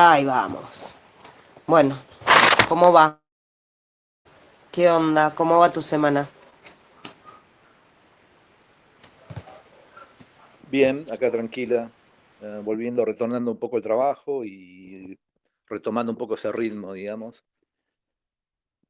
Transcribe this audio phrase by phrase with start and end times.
[0.00, 0.94] Ahí vamos.
[1.66, 1.98] Bueno,
[2.68, 3.20] ¿cómo va?
[4.70, 5.34] ¿Qué onda?
[5.34, 6.30] ¿Cómo va tu semana?
[10.70, 11.90] Bien, acá tranquila,
[12.40, 15.18] eh, volviendo, retornando un poco el trabajo y
[15.66, 17.44] retomando un poco ese ritmo, digamos.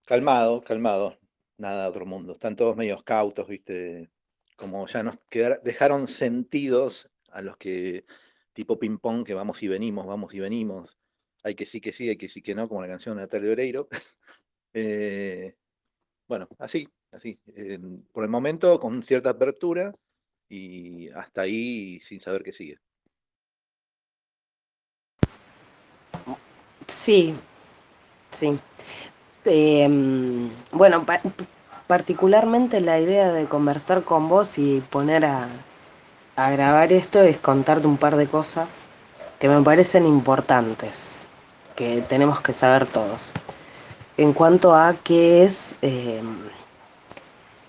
[0.04, 1.16] Calmado, calmado,
[1.56, 2.34] nada de otro mundo.
[2.34, 4.11] Están todos medio cautos, viste,
[4.56, 8.04] como ya nos quedaron, dejaron sentidos a los que,
[8.52, 10.98] tipo ping-pong, que vamos y venimos, vamos y venimos
[11.48, 13.52] hay que sí que sí, hay que sí que no, como la canción de Natalia
[13.52, 13.88] Oreiro.
[14.75, 15.57] Eh,
[16.29, 17.40] bueno, así, así.
[18.12, 19.94] por el momento, con cierta apertura
[20.48, 22.79] y hasta ahí sin saber qué sigue.
[26.86, 27.34] Sí,
[28.30, 28.58] sí.
[29.46, 31.04] Em, bueno,
[31.86, 35.48] particularmente la idea de conversar con vos y poner a,
[36.36, 38.86] a grabar esto es contarte un par de cosas
[39.38, 41.28] que me parecen importantes
[41.78, 43.30] que tenemos que saber todos.
[44.16, 46.20] En cuanto a qué es eh,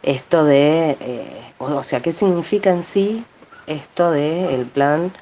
[0.01, 3.23] esto de, eh, o sea, qué significa en sí
[3.67, 5.13] esto del el plan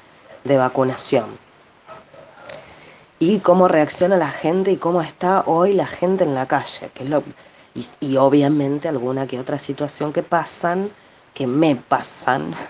[0.44, 1.26] de vacunación.
[3.18, 6.90] Y cómo reacciona la gente y cómo está hoy la gente en la calle.
[6.94, 7.22] Que es lo,
[8.00, 10.90] y, obviamente alguna que otra situación que pasan,
[11.34, 12.54] que me pasan.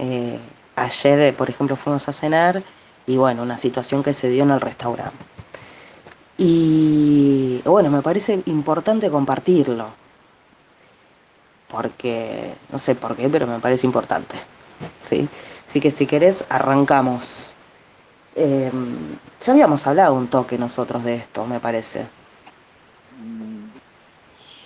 [0.00, 0.38] Eh,
[0.76, 2.62] ayer, por ejemplo, fuimos a cenar
[3.08, 5.16] y bueno, una situación que se dio en el restaurante.
[6.36, 9.88] Y bueno, me parece importante compartirlo,
[11.68, 14.36] porque no sé por qué, pero me parece importante.
[15.00, 15.26] ¿sí?
[15.66, 17.52] Así que si querés, arrancamos.
[18.36, 22.06] Em, ya habíamos hablado un toque nosotros de esto, me parece.
[23.22, 23.70] Mm,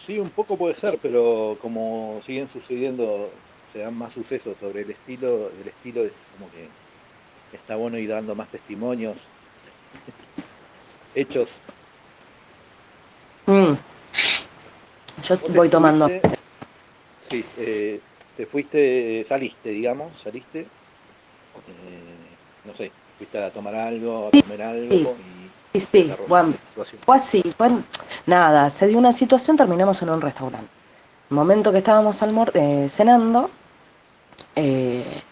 [0.04, 3.30] sí, un poco puede ser, pero como siguen sucediendo,
[3.72, 6.81] se dan más sucesos sobre el estilo, el estilo es como que
[7.52, 9.16] está bueno ir dando más testimonios,
[11.14, 11.58] hechos.
[13.46, 13.72] Mm.
[15.22, 16.08] Yo voy tomando.
[17.28, 18.00] Sí, eh,
[18.36, 20.66] te fuiste, saliste, digamos, saliste, eh,
[22.64, 25.16] no sé, fuiste a tomar algo, a comer algo.
[25.74, 26.54] Y sí, bueno,
[27.04, 27.82] fue así, bueno,
[28.26, 30.68] nada, se dio una situación, terminamos en un restaurante.
[31.30, 33.50] El momento que estábamos eh, cenando,
[34.54, 35.22] eh,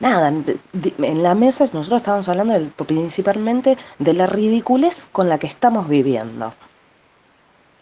[0.00, 5.88] nada, en la mesa nosotros estábamos hablando principalmente de la ridiculez con la que estamos
[5.88, 6.54] viviendo.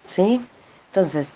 [0.05, 0.45] ¿Sí?
[0.87, 1.35] Entonces,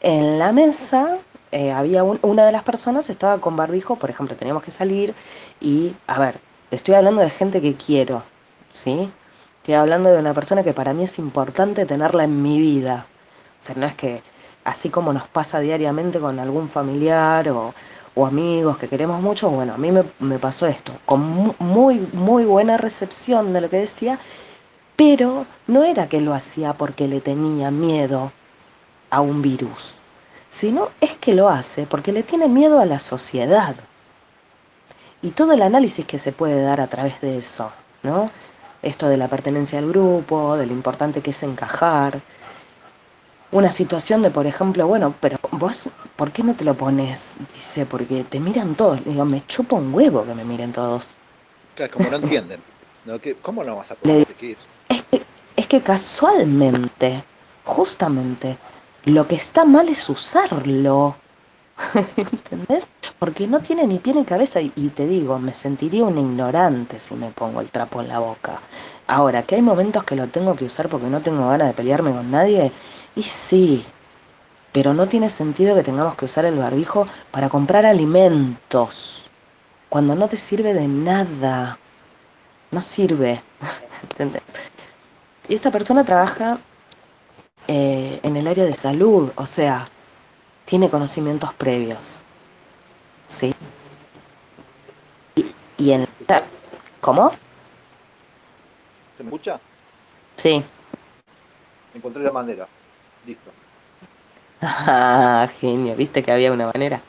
[0.00, 1.18] en la mesa
[1.52, 5.14] eh, había una de las personas estaba con barbijo, por ejemplo, teníamos que salir
[5.60, 8.24] y, a ver, estoy hablando de gente que quiero,
[8.74, 9.10] ¿sí?
[9.58, 13.06] Estoy hablando de una persona que para mí es importante tenerla en mi vida.
[13.62, 14.22] O sea, no es que
[14.64, 17.74] así como nos pasa diariamente con algún familiar o,
[18.16, 22.78] o amigos que queremos mucho, bueno, a mí me, pasó esto, con muy, muy buena
[22.78, 24.18] recepción de lo que decía,
[24.96, 28.32] pero no era que lo hacía porque le tenía miedo
[29.10, 29.92] a un virus,
[30.48, 33.76] sino es que lo hace porque le tiene miedo a la sociedad.
[35.20, 37.70] Y todo el análisis que se puede dar a través de eso,
[38.02, 38.30] ¿no?
[38.80, 42.22] Esto de la pertenencia al grupo, de lo importante que es encajar,
[43.52, 47.36] una situación de, por ejemplo, bueno, pero vos, ¿por qué no te lo pones?
[47.54, 49.04] Dice, porque te miran todos.
[49.04, 51.08] Digo, me chupa un huevo que me miren todos.
[51.74, 52.60] Claro, como no entienden.
[53.04, 53.20] ¿no?
[53.42, 54.26] ¿Cómo no vas a poner?
[54.34, 54.58] ¿Qué es?
[54.88, 55.22] Es que,
[55.56, 57.24] es que casualmente,
[57.64, 58.58] justamente,
[59.04, 61.16] lo que está mal es usarlo.
[62.16, 62.86] ¿Entendés?
[63.18, 66.98] Porque no tiene ni pie ni cabeza y, y, te digo, me sentiría un ignorante
[66.98, 68.60] si me pongo el trapo en la boca.
[69.06, 72.12] Ahora, que hay momentos que lo tengo que usar porque no tengo ganas de pelearme
[72.12, 72.72] con nadie,
[73.14, 73.84] y sí,
[74.76, 79.24] pero no tiene sentido que tengamos que usar el barbijo para comprar alimentos,
[79.88, 81.78] cuando no te sirve de nada.
[82.70, 83.40] No sirve.
[85.48, 86.58] y esta persona trabaja
[87.66, 89.88] eh, en el área de salud, o sea,
[90.66, 92.20] tiene conocimientos previos.
[93.28, 93.54] ¿Sí?
[95.36, 96.06] Y, y en...
[97.00, 97.30] ¿Cómo?
[99.16, 99.58] ¿Se me escucha?
[100.36, 100.62] Sí.
[101.94, 102.68] Encontré la manera.
[103.24, 103.55] Listo.
[104.60, 107.02] Ah, genio, viste que había una manera.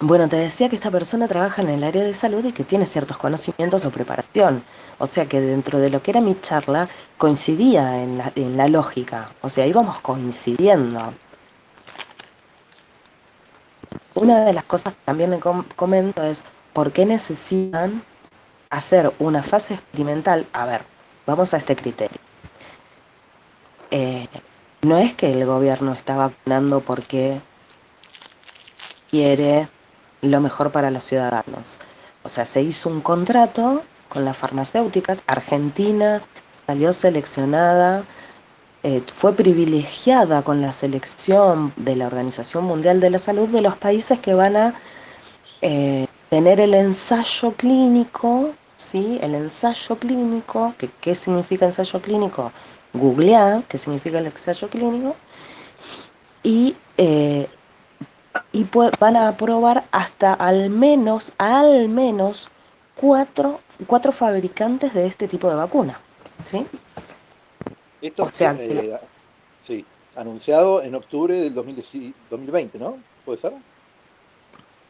[0.00, 2.86] Bueno, te decía que esta persona trabaja en el área de salud y que tiene
[2.86, 4.64] ciertos conocimientos o preparación.
[4.98, 8.68] O sea que dentro de lo que era mi charla coincidía en la, en la
[8.68, 9.32] lógica.
[9.40, 11.14] O sea, íbamos coincidiendo.
[14.14, 18.04] Una de las cosas que también le comento es por qué necesitan
[18.70, 20.46] hacer una fase experimental.
[20.52, 20.82] A ver,
[21.26, 22.27] vamos a este criterio.
[24.82, 27.40] No es que el gobierno está vacunando porque
[29.10, 29.68] quiere
[30.22, 31.78] lo mejor para los ciudadanos.
[32.22, 35.22] O sea, se hizo un contrato con las farmacéuticas.
[35.26, 36.22] Argentina
[36.66, 38.04] salió seleccionada,
[38.84, 43.76] eh, fue privilegiada con la selección de la Organización Mundial de la Salud de los
[43.76, 44.74] países que van a
[45.60, 49.18] eh, tener el ensayo clínico, ¿sí?
[49.22, 52.52] El ensayo clínico, ¿qué significa ensayo clínico?
[52.98, 55.16] Googleá qué significa el ensayo clínico
[56.42, 57.46] y, eh,
[58.52, 58.66] y
[59.00, 62.50] van a aprobar hasta al menos, al menos
[62.94, 66.00] cuatro, cuatro fabricantes de este tipo de vacuna.
[66.44, 66.66] ¿sí?
[68.00, 68.98] Esto o sea, eh,
[69.66, 69.84] sí,
[70.16, 72.98] anunciado en octubre del 2020, ¿no?
[73.24, 73.52] ¿Puede ser?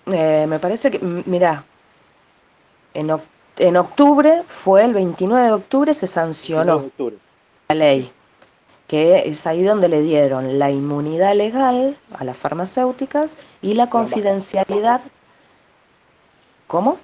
[0.06, 1.64] Eh, me parece que, mira,
[2.94, 3.10] en,
[3.58, 6.90] en, octubre fue el 29 de octubre, se sancionó
[7.70, 8.10] la ley,
[8.86, 15.02] que es ahí donde le dieron la inmunidad legal a las farmacéuticas y la confidencialidad.
[16.66, 16.98] ¿Cómo?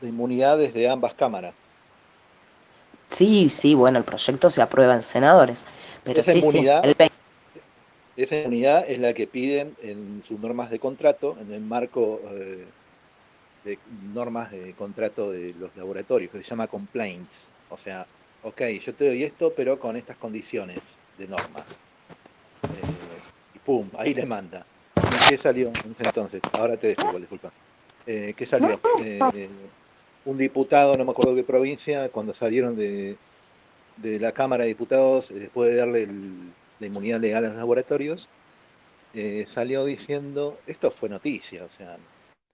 [0.00, 1.52] La inmunidad desde ambas cámaras.
[3.10, 5.66] Sí, sí, bueno, el proyecto se aprueba en senadores,
[6.02, 6.82] pero esa inmunidad,
[8.16, 12.64] Esa inmunidad es la que piden en sus normas de contrato, en el marco eh,
[13.66, 13.78] de
[14.14, 17.50] normas de contrato de los laboratorios, que se llama complaints.
[17.68, 18.06] O sea,
[18.42, 20.80] ok, yo te doy esto, pero con estas condiciones
[21.18, 21.64] de normas.
[22.64, 24.64] Eh, y pum, ahí le manda.
[25.28, 26.40] qué salió entonces?
[26.52, 27.52] Ahora te dejo, disculpa.
[28.06, 28.80] Eh, ¿Qué salió?
[30.24, 33.16] un diputado, no me acuerdo qué provincia, cuando salieron de,
[34.02, 36.08] la Cámara de Diputados, eh, después de darle
[36.78, 38.28] la inmunidad legal a los laboratorios,
[39.14, 41.98] eh, salió diciendo, esto fue noticia, o sea,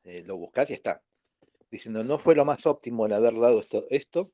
[0.05, 1.01] eh, lo buscás y está,
[1.71, 4.31] diciendo, no fue lo más óptimo el haber dado esto, esto,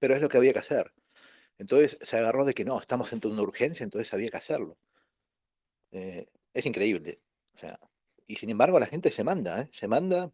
[0.00, 0.92] pero es lo que había que hacer.
[1.58, 4.76] Entonces se agarró de que no, estamos en una urgencia, entonces había que hacerlo.
[5.92, 7.20] es increíble.
[7.54, 7.78] O sea,
[8.26, 10.32] y sin embargo la gente se manda, se manda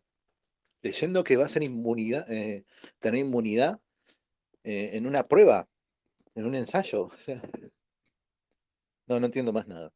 [0.83, 2.65] diciendo que va a ser inmunidad, eh,
[3.01, 3.81] tener inmunidad
[4.65, 5.69] eh, en una prueba,
[6.35, 7.09] en un ensayo.
[9.07, 9.93] no, no entiendo más nada.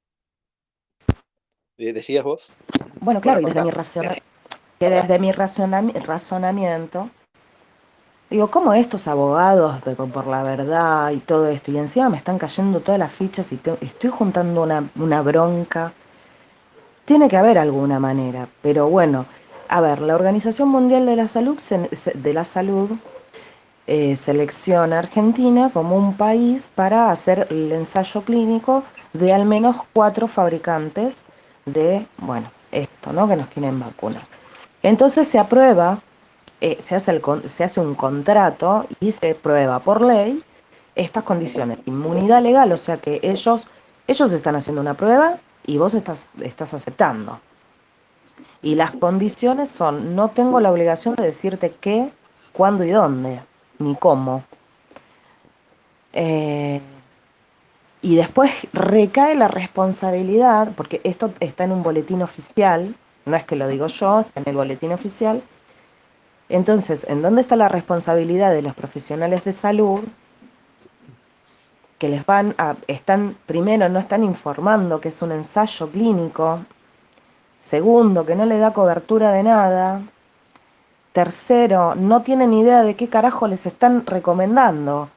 [1.77, 2.53] ¿Decías vos?
[3.01, 3.71] Bueno, claro, desde mi,
[4.79, 7.11] que desde mi razonamiento,
[8.31, 9.81] digo, ¿cómo estos abogados
[10.15, 11.73] por la verdad y todo esto?
[11.73, 15.93] Y encima me están cayendo todas las fichas y estoy juntando una, una bronca.
[17.05, 19.27] Tiene que haber alguna manera, pero bueno,
[19.69, 21.59] a ver, la Organización Mundial de la Salud,
[22.15, 22.91] de la Salud
[23.87, 29.77] eh, selecciona a Argentina como un país para hacer el ensayo clínico de al menos
[29.93, 31.17] cuatro fabricantes
[31.67, 33.27] de, bueno, esto, ¿no?
[33.27, 34.23] Que nos quieren vacunar.
[34.83, 35.99] Entonces se aprueba,
[36.61, 40.43] eh, se, hace se hace un contrato y se prueba por ley
[40.95, 41.79] estas condiciones.
[41.87, 43.69] Inmunidad legal, o sea que ellos,
[44.07, 47.41] ellos están haciendo una prueba y vos estás, estás aceptando.
[48.63, 52.11] Y las condiciones son, no tengo la obligación de decirte qué,
[52.53, 53.41] cuándo y dónde,
[53.79, 54.45] ni cómo.
[56.13, 56.81] Eh,
[58.03, 62.95] y después recae la responsabilidad, porque esto está en un boletín oficial,
[63.27, 65.43] no es que lo digo yo, está en el boletín oficial.
[66.51, 70.01] Entonces, ¿en dónde está la responsabilidad de los profesionales de salud
[71.99, 76.61] que les van a, están, primero, no están informando que es un ensayo clínico,
[77.61, 80.03] Segundo, que no le da cobertura de nada.
[81.13, 85.11] Tercero, no tienen idea de qué carajo les están recomendando.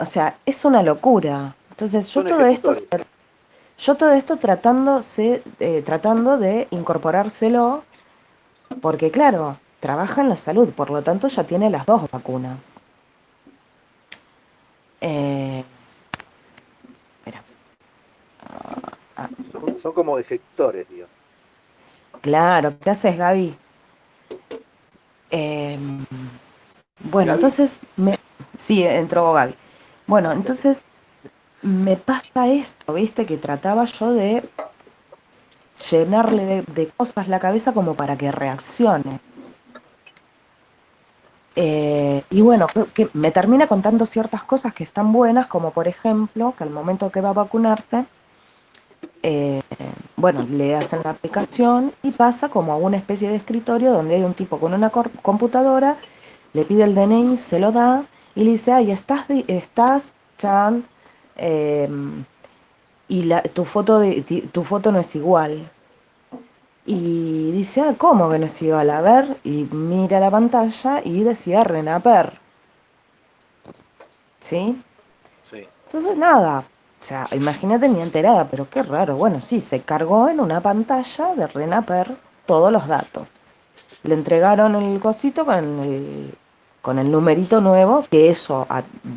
[0.00, 1.54] O sea, es una locura.
[1.70, 2.72] Entonces, yo todo esto
[3.78, 7.84] yo todo esto tratándose, eh, tratando de incorporárselo,
[8.80, 12.58] porque claro, trabaja en la salud, por lo tanto ya tiene las dos vacunas.
[15.00, 15.64] Eh,
[19.80, 21.14] son, como efectores, digamos.
[22.20, 23.54] Claro, ¿qué haces, Gaby?
[25.30, 26.04] Em,
[27.10, 28.18] bueno, entonces, me,
[28.56, 29.54] sí, entró Gaby.
[30.06, 30.82] Bueno, entonces
[31.62, 33.26] me pasa esto, ¿viste?
[33.26, 34.48] Que trataba yo de
[35.90, 39.20] llenarle de, cosas la cabeza como para que reaccione.
[41.56, 46.54] Eh, y bueno, que me termina contando ciertas cosas que están buenas, como por ejemplo,
[46.56, 48.06] que al momento que va a vacunarse,
[49.22, 49.60] eh,
[50.16, 54.22] bueno, le hacen la aplicación y pasa como a una especie de escritorio donde hay
[54.22, 55.96] un tipo con una computadora,
[56.52, 58.04] le pide el DNI, se lo da
[58.34, 60.84] y le dice, ay, estás, estás, Chan,
[61.36, 62.24] em,
[63.08, 64.22] y la, tu, foto de,
[64.52, 65.70] tu foto no es igual.
[66.86, 68.90] Y dice, ah, ¿cómo que no es igual?
[68.90, 72.38] A ver, y mira la pantalla y decía Renaper.
[74.40, 74.82] ¿Sí?
[75.50, 75.66] Sí.
[75.86, 76.60] Entonces, nada,
[77.00, 79.16] o sea, imagínate ni enterada, pero qué raro.
[79.16, 83.28] Bueno, sí, se cargó en una pantalla de Renaper todos los datos.
[84.04, 86.34] le entregaron el cosito con el,
[86.88, 88.66] con el numerito nuevo, que eso,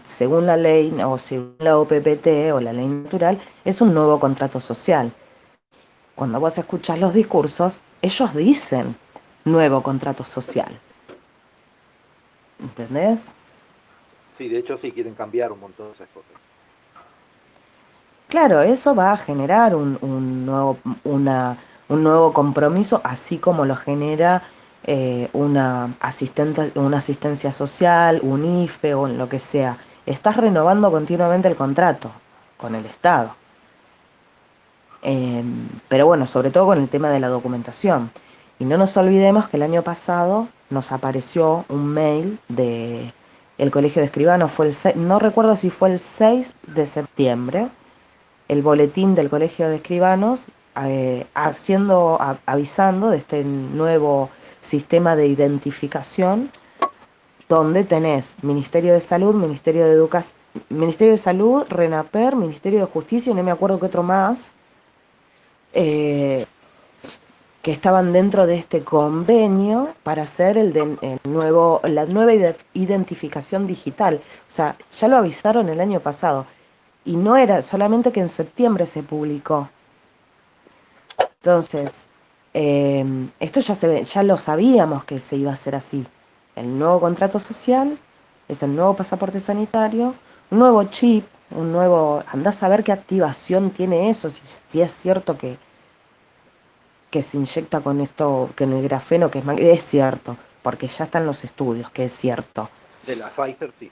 [0.06, 4.60] según la ley o según la OPPT o la ley natural, es un nuevo contrato
[4.60, 5.14] social.
[6.14, 8.98] Cuando vos escuchás los discursos, ellos dicen
[9.46, 10.78] nuevo contrato social.
[12.60, 13.34] ¿Entendés?
[14.38, 16.34] Sí, de hecho sí quieren cambiar un montón de esas cosas.
[18.28, 23.78] Claro, eso va a generar un, un nuevo, una, un nuevo compromiso, así como lo
[23.78, 24.44] genera
[24.84, 29.78] eh, una, asistente, una asistencia social, un IFE o lo que sea.
[30.06, 32.12] Estás renovando continuamente el contrato
[32.58, 33.36] con el Estado.
[35.02, 38.12] Em, pero bueno, sobre todo con el tema de la documentación.
[38.60, 43.14] Y no nos olvidemos que el año pasado nos apareció un mail de
[43.58, 47.68] el Colegio de Escribanos, fue el no recuerdo si fue el 6 de septiembre,
[48.48, 50.48] el boletín del Colegio de Escribanos
[50.84, 54.32] eh, haciendo, avisando de este nuevo
[54.62, 56.52] sistema de identificación
[57.50, 60.36] donde tenés Ministerio de Salud, Ministerio de Educación,
[60.70, 64.54] Ministerio de Salud, RENAPER, Ministerio de Justicia no me acuerdo qué otro más,
[65.74, 66.46] eh,
[67.62, 72.34] que estaban dentro de este convenio para hacer el, de, nuevo, la nueva
[72.74, 74.22] identificación digital.
[74.50, 76.48] O sea, ya lo avisaron el año pasado.
[77.06, 79.70] Y no era solamente que en septiembre se publicó.
[81.42, 82.06] Entonces,
[82.54, 86.06] Em, esto ya, se, ya lo sabíamos que se iba a hacer así.
[86.56, 87.98] El nuevo contrato social
[88.48, 90.14] es el nuevo pasaporte sanitario,
[90.50, 92.24] un nuevo chip, un nuevo...
[92.32, 95.58] Andás a ver qué activación tiene eso, si, es cierto que,
[97.10, 101.06] que se inyecta con esto, que en el grafeno, que es, es cierto, porque ya
[101.06, 102.70] están los estudios, que es cierto.
[103.08, 103.90] De la Pfizer, sí.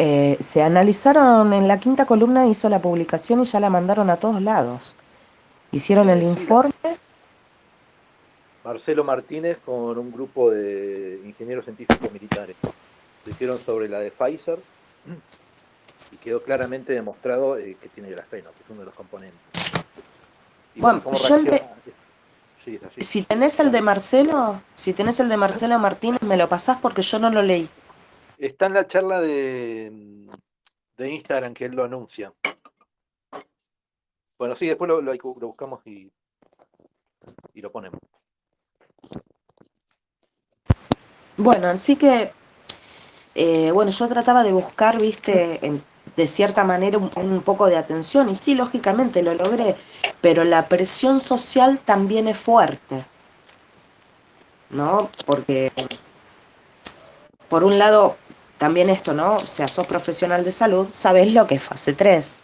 [0.00, 4.16] Eh, se analizaron en la quinta columna, hizo la publicación y ya la mandaron a
[4.16, 4.94] todos lados.
[5.72, 6.72] Hicieron el informe
[8.68, 12.54] Marcelo Martínez con un grupo de ingenieros científicos militares.
[13.24, 14.58] Lo hicieron sobre la de Pfizer
[16.12, 19.38] y quedó claramente demostrado eh, que tiene grafeno, que es uno de los componentes.
[20.76, 21.02] bueno,
[22.98, 27.00] si tenés el de Marcelo, si tenés el de Marcelo Martínez, me lo pasás porque
[27.00, 27.70] yo no lo leí.
[28.36, 30.28] Está en la charla de,
[30.98, 32.34] de Instagram que él lo anuncia.
[34.38, 35.00] Bueno, sí, después lo,
[35.40, 36.12] buscamos y,
[37.54, 37.98] y lo ponemos.
[41.38, 42.32] Bueno, así que,
[43.36, 45.60] eh, bueno, yo trataba de buscar, viste,
[46.16, 49.76] de cierta manera un, poco de atención y sí, lógicamente lo logré,
[50.20, 53.04] pero la presión social también es fuerte,
[54.70, 55.10] ¿no?
[55.26, 55.70] Porque,
[57.48, 58.16] por un lado,
[58.58, 59.36] también esto, ¿no?
[59.36, 62.38] O sea, sos profesional de salud, sabes lo que es fase 3.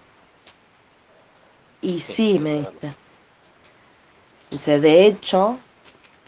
[1.82, 2.94] Y sí, me dice.
[4.52, 5.58] Dice, de hecho,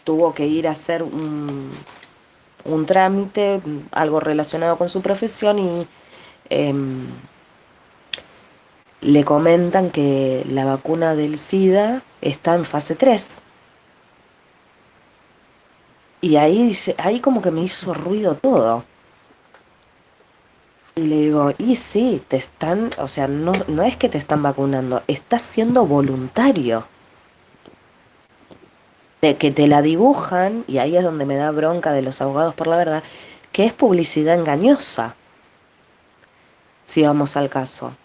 [0.07, 1.69] tuvo que ir a hacer un,
[2.63, 3.61] un trámite,
[3.91, 5.85] algo relacionado con su profesión y
[6.49, 7.07] em,
[9.01, 13.39] le comentan que la vacuna del SIDA está en fase 3.
[16.21, 18.85] Y ahí dice, ahí como que me hizo ruido todo.
[20.95, 24.41] Y le digo, y sí, te están, o sea, no, no es que te están
[24.41, 26.87] vacunando, estás siendo voluntario
[29.35, 32.67] que te la dibujan, y ahí es donde me da bronca de los abogados por
[32.67, 33.03] la verdad,
[33.51, 35.15] que es publicidad engañosa,
[36.85, 37.95] si vamos al caso.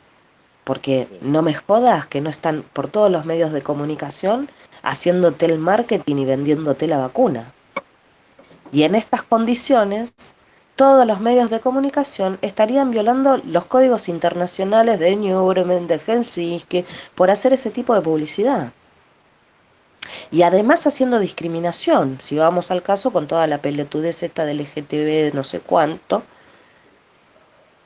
[0.64, 4.48] Porque no me jodas que no están por todos los medios de comunicación
[4.82, 7.52] haciéndote el marketing y vendiéndote la vacuna.
[8.72, 10.12] Y en estas condiciones,
[10.76, 17.30] todos los medios de comunicación estarían violando los códigos internacionales de Nuremberg, de Helsinki, por
[17.30, 18.72] hacer ese tipo de publicidad.
[20.30, 25.34] Y además haciendo discriminación, si vamos al caso con toda la pelotudez esta del LGTB
[25.34, 26.22] no sé cuánto,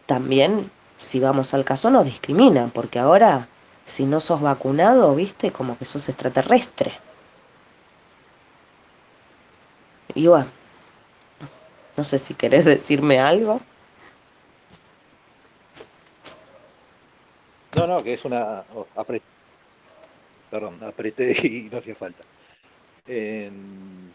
[0.07, 3.49] también, si vamos al caso, nos discriminan, porque ahora,
[3.85, 6.93] si no sos vacunado, viste, como que sos extraterrestre.
[10.15, 10.47] Y bueno,
[11.97, 13.61] no sé si querés decirme algo.
[17.77, 18.65] No, no, que es una...
[18.75, 18.87] Oh,
[20.51, 22.23] perdón, apreté y no hacía falta.
[23.07, 24.11] Em,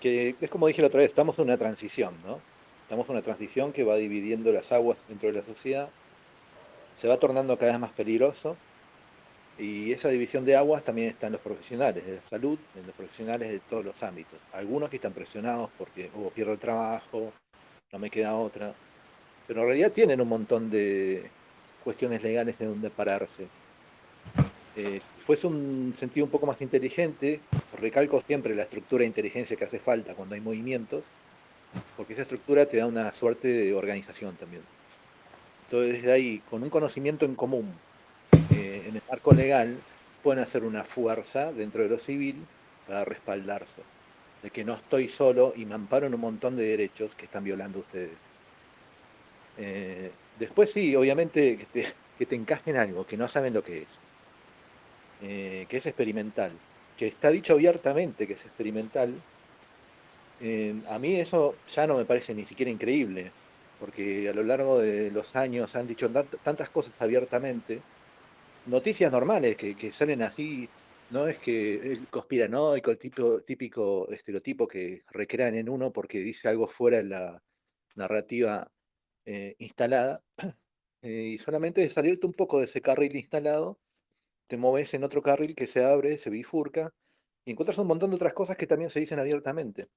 [0.00, 2.40] que es como dije la otra vez, estamos en una transición, ¿no?
[2.82, 5.88] Estamos en una transición que va dividiendo las aguas dentro de la sociedad,
[6.96, 8.56] se va tornando cada vez más peligroso,
[9.58, 12.94] y esa división de aguas también está en los profesionales de la salud, en los
[12.96, 14.38] profesionales de todos los ámbitos.
[14.52, 17.32] Algunos que están presionados porque oh, pierdo el trabajo,
[17.92, 18.74] no me queda otra,
[19.46, 21.30] pero en realidad tienen un montón de
[21.84, 23.48] cuestiones legales de donde pararse.
[24.74, 29.64] Eh, fuese un sentido un poco más inteligente, recalco siempre la estructura de inteligencia que
[29.64, 31.12] hace falta cuando hay movimientos,
[31.94, 34.68] porque esa estructura te da una suerte de organización también.
[35.68, 37.84] Entonces, desde ahí, con un conocimiento en común,
[38.48, 39.86] eh, en el marco legal,
[40.22, 42.50] pueden hacer una fuerza dentro de lo civil
[42.84, 43.90] para respaldarse,
[44.42, 47.44] de que no estoy solo y me amparo en un montón de derechos que están
[47.44, 48.38] violando ustedes.
[49.56, 53.82] Eh, después sí, obviamente que te, que te encajen algo, que no saben lo que
[53.82, 54.02] es,
[55.22, 56.52] eh, que es experimental,
[56.96, 59.20] que está dicho abiertamente que es experimental,
[60.40, 63.30] eh, a mí eso ya no me parece ni siquiera increíble,
[63.78, 66.10] porque a lo largo de los años han dicho
[66.42, 67.80] tantas cosas abiertamente,
[68.66, 70.68] noticias normales que, salen así
[71.10, 76.48] no es que el conspiranoico, el típico, típico estereotipo que recrean en uno porque dice
[76.48, 77.42] algo fuera de la
[77.94, 78.70] narrativa
[79.26, 80.22] eh, instalada,
[81.02, 83.78] y solamente de salirte un poco de ese carril instalado,
[84.46, 86.92] te mueves en otro carril que se abre, se bifurca,
[87.44, 89.88] y encuentras un montón de otras cosas que también se dicen abiertamente.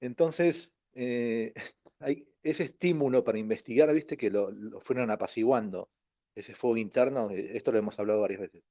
[0.00, 1.52] Entonces, eh,
[2.00, 5.88] hay ese estímulo para investigar, viste, que lo, lo fueron apaciguando,
[6.34, 8.62] ese fuego interno, esto lo hemos hablado varias veces.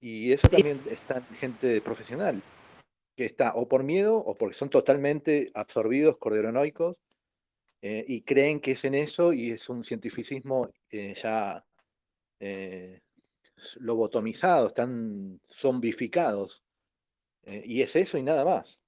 [0.00, 2.42] Y eso también está en gente profesional,
[3.16, 7.00] que está o por miedo o porque son totalmente absorbidos, corderonoicos,
[7.80, 11.64] eh, y creen que es en eso y es un cientificismo eh, ya
[12.38, 13.00] eh,
[13.80, 16.62] lobotomizado, están zombificados.
[17.44, 18.82] Eh, y es eso y nada más.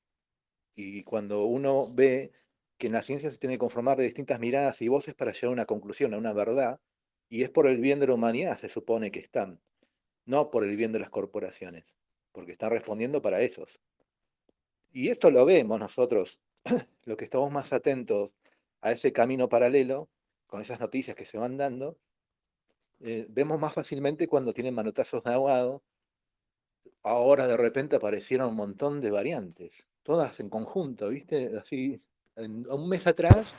[0.75, 2.33] Y cuando uno ve
[2.79, 5.49] que en la ciencia se tiene que conformar de distintas miradas y voces para llegar
[5.49, 6.81] a una conclusión, a una verdad,
[7.29, 9.61] y es por el bien de la humanidad, se supone que están
[10.27, 11.85] no por el bien de las corporaciones,
[12.33, 13.81] porque están respondiendo para esos.
[14.93, 16.41] Y esto lo vemos nosotros,
[17.05, 18.31] los que estamos más atentos
[18.81, 20.09] a ese camino paralelo,
[20.47, 21.99] con esas noticias que se van dando,
[23.05, 25.83] eh, vemos más fácilmente cuando tienen manotazos de ahogado.
[27.03, 31.51] Ahora de repente aparecieron un montón de variantes, todas en conjunto, ¿viste?
[31.61, 32.01] Así,
[32.37, 33.55] un mes atrás.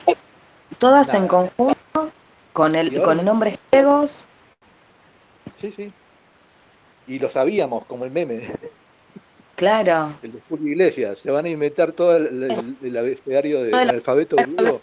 [0.78, 2.10] Todas en conjunto,
[2.52, 4.26] con el, con nombres griegos.
[5.60, 5.92] Sí, sí,
[7.06, 8.42] y lo sabíamos, como el meme.
[9.54, 10.12] Claro.
[10.22, 11.20] El de Julio Iglesias.
[11.20, 14.78] Se van a inventar todo el, el, abecedario del alfabeto griego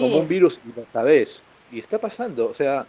[0.00, 1.40] como un virus y lo sabés.
[1.70, 2.86] Y está pasando, o sea,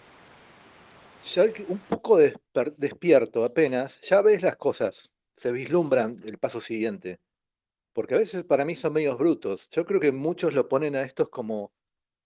[1.24, 7.20] ya un poco despierto apenas, ya ves las cosas, se vislumbran el paso siguiente.
[7.94, 9.68] Porque a veces para mí son medios brutos.
[9.72, 11.74] Yo creo que muchos lo ponen a estos como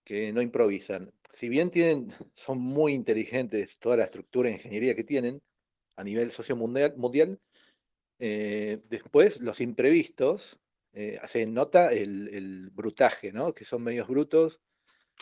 [0.03, 1.11] que no improvisan.
[1.33, 5.41] Si bien tienen, son muy inteligentes toda la estructura de ingeniería que tienen,
[5.95, 7.39] a nivel sociomundial, mundial,
[8.19, 10.59] eh, después los imprevistos,
[10.93, 13.53] eh, se nota el, brutaje, ¿no?
[13.53, 14.59] que son medios brutos,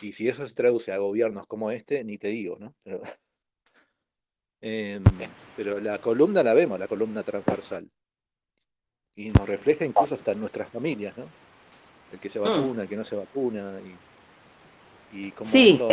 [0.00, 2.74] y si eso se traduce a gobiernos como este, ni te digo, ¿no?
[4.62, 5.04] Em,
[5.56, 7.86] pero la columna la vemos, la columna transversal.
[9.14, 11.26] Y nos refleja incluso hasta en nuestras familias, ¿no?
[12.12, 12.42] El que se mm.
[12.42, 13.74] vacuna, el que no se vacuna,
[15.12, 15.88] y, y cómo eso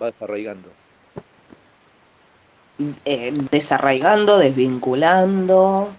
[0.00, 0.68] va desarraigando.
[3.04, 5.90] Eh, desarraigando, desvinculando,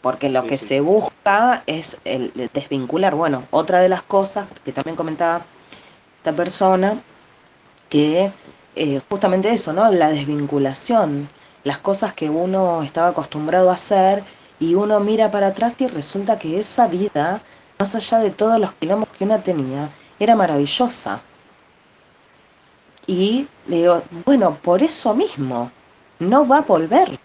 [0.00, 3.14] porque lo que se busca es el, desvincular.
[3.14, 5.44] Bueno, otra de las cosas que también comentaba
[6.16, 7.00] esta persona,
[7.88, 8.32] que
[8.74, 9.88] eh, justamente eso, ¿no?
[9.92, 11.28] La desvinculación,
[11.64, 14.22] las cosas que uno estaba acostumbrado a hacer
[14.60, 17.42] y uno mira para atrás y resulta que esa vida,
[17.78, 21.20] más allá de todos los quilombos que uno tenía, era maravillosa.
[23.06, 25.70] Y digo, bueno, por eso mismo,
[26.18, 27.18] no va a volver.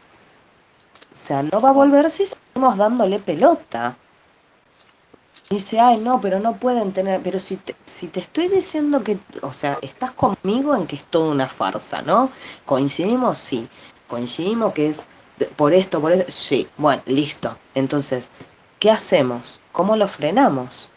[1.13, 3.95] O sea, no va a volver si seguimos dándole pelota.
[5.49, 9.17] Dice, ay, no, pero no pueden tener, pero si te, si te estoy diciendo que,
[9.41, 12.29] o sea, estás conmigo en que es toda una farsa, ¿no?
[12.65, 13.67] Coincidimos, sí.
[14.09, 15.05] Coincidimos que es
[15.55, 16.67] por esto, por esto, sí.
[16.77, 17.57] Bueno, listo.
[17.75, 18.29] Entonces,
[18.79, 19.59] ¿qué hacemos?
[19.71, 20.89] ¿Cómo lo frenamos?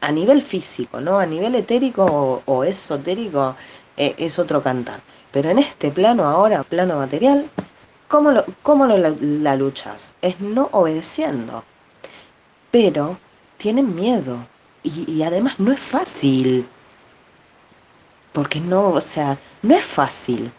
[0.00, 1.18] A nivel físico, ¿no?
[1.18, 3.54] A nivel etérico o, esotérico,
[3.96, 5.00] eh, es otro cantar.
[5.30, 7.48] Pero en este plano ahora, plano material,
[8.08, 10.14] ¿cómo, lo, cómo lo, la, luchas?
[10.22, 11.64] Es no obedeciendo.
[12.70, 13.18] Pero
[13.58, 14.38] tienen miedo.
[14.82, 16.66] Y, y además no es fácil.
[18.32, 20.50] Porque no, o sea, no es fácil.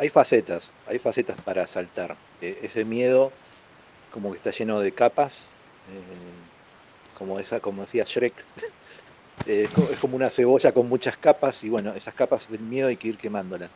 [0.00, 2.22] Hay facetas, hay facetas para saltar.
[2.40, 3.36] E, ese miedo
[4.10, 5.54] como que está lleno de capas,
[5.86, 6.48] eh,
[7.14, 8.48] como esa, como decía Shrek,
[9.46, 12.98] Eh, es como una cebolla con muchas capas y bueno, esas capas del miedo hay
[12.98, 13.72] que ir quemándolas.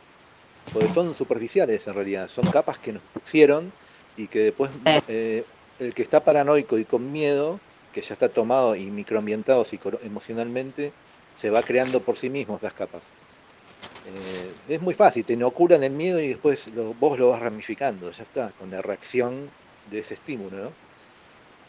[0.71, 3.75] Porque son superficiales en realidad, son capas que nos pusieron
[4.15, 8.75] y que después eh, el que está paranoico y con miedo, que ya está tomado
[8.75, 9.65] y microambientado
[10.01, 10.97] emocionalmente,
[11.35, 13.14] se va creando por sí mismo esas capas.
[14.03, 18.23] Eh, es muy fácil, te inoculan el miedo y después vos lo vas ramificando, ya
[18.23, 20.77] está, con la reacción de ese estímulo, ¿no?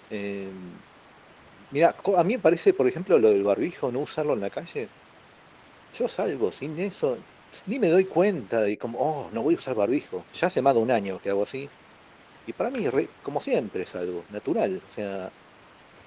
[0.08, 0.82] Em,
[1.70, 4.92] mira, a mí me parece, por ejemplo, lo del barbijo, no usarlo en la calle.
[5.92, 7.24] Yo salgo sin eso,
[7.66, 10.28] ni me doy cuenta de como, oh, no voy a usar barbijo.
[10.32, 11.72] Ya hace más de un año que hago así.
[12.46, 12.86] Y para mí,
[13.22, 14.82] como siempre, es algo natural.
[14.86, 15.32] O sea,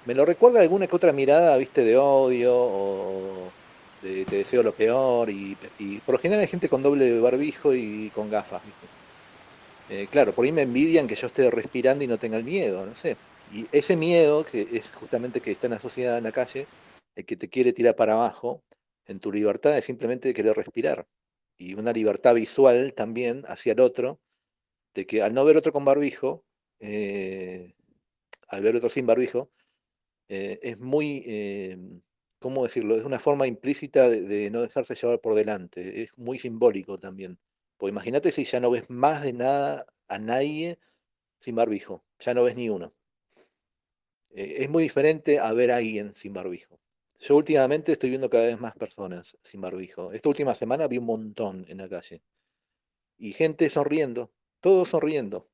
[0.04, 3.56] me lo recuerda alguna que otra mirada, viste, de odio o
[4.00, 5.30] te deseo lo peor.
[5.30, 5.56] Y,
[6.04, 8.62] por lo general hay gente con doble barbijo y con gafas,
[9.90, 12.86] eh, claro, por ahí me envidian que yo esté respirando y no tenga el miedo,
[12.86, 13.16] no sé.
[13.52, 16.68] Y ese miedo, que es justamente que está en la sociedad en la calle,
[17.16, 18.62] el que te quiere tirar para abajo,
[19.06, 21.06] en tu libertad es simplemente querer respirar.
[21.56, 24.20] Y una libertad visual también hacia el otro,
[24.94, 26.44] de que al no ver otro con barbijo,
[26.78, 27.74] eh,
[28.48, 29.50] al ver otro sin barbijo,
[30.28, 31.24] eh, es muy,
[32.40, 32.96] ¿cómo decirlo?
[32.96, 37.38] Es una forma implícita de, no dejarse llevar por delante, es muy simbólico también.
[37.78, 40.78] Pues imagínate si ya no ves más de nada a nadie
[41.40, 42.92] sin barbijo, ya no ves ni uno.
[44.30, 46.80] es muy diferente a ver a alguien sin barbijo.
[47.20, 50.12] Yo últimamente estoy viendo cada vez más personas sin barbijo.
[50.12, 52.22] Esta última semana vi un montón en la calle.
[53.18, 55.48] Y gente sonriendo, todos sonriendo.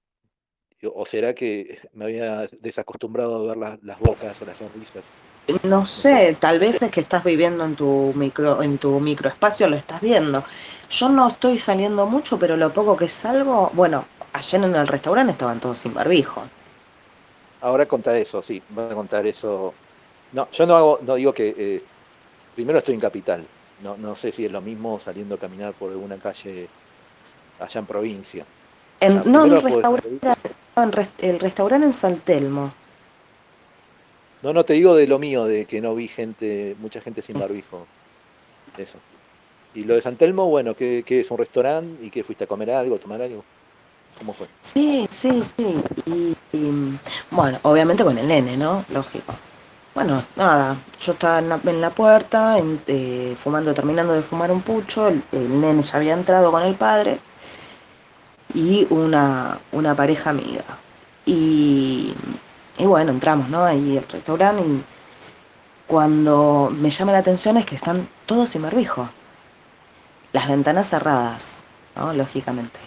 [0.95, 5.05] ¿O será que me había desacostumbrado a ver las bocas o las sonrisas?
[5.63, 9.77] No sé, tal vez es que estás viviendo en tu micro, en tu microespacio, lo
[9.77, 10.45] estás viendo.
[10.91, 15.33] Yo no estoy saliendo mucho, pero lo poco que salgo, bueno, ayer en el restaurante
[15.33, 16.43] estaban todos sin barbijo.
[17.61, 19.73] Ahora contar eso, sí, voy a contar eso
[20.33, 21.83] no, yo no hago, no digo que eh,
[22.55, 23.47] primero estoy en capital.
[23.83, 26.69] No, no sé si es lo mismo saliendo a caminar por alguna calle
[27.61, 28.45] allá en provincia.
[29.27, 30.19] no, el restaurante,
[31.21, 32.73] el restaurante en San Telmo.
[34.47, 37.37] No, no te digo de lo mío, de que no vi gente, mucha gente sin
[37.37, 37.85] barbijo.
[38.79, 38.97] Eso.
[39.75, 42.71] Y lo de San Telmo, bueno, que, es un restaurante y que fuiste a comer
[42.71, 43.43] algo, tomar algo.
[44.21, 44.47] ¿Cómo fue?
[44.63, 45.83] Sí, sí, sí.
[46.07, 46.37] y,
[47.33, 48.85] bueno, obviamente con el nene, ¿no?
[48.91, 49.35] Lógico.
[49.97, 52.57] Bueno, nada, yo estaba en la, puerta,
[52.87, 57.19] eh, fumando, terminando de fumar un pucho, el, nene ya había entrado con el padre
[58.55, 60.63] y una, una pareja amiga.
[61.25, 62.15] Y,
[62.79, 63.65] y bueno, entramos, ¿no?
[63.65, 64.85] Ahí al restaurante y
[65.87, 69.09] cuando me llama la atención es que están todos sin barbijo.
[70.33, 71.59] Las ventanas cerradas,
[71.95, 72.13] ¿no?
[72.13, 72.79] Lógicamente.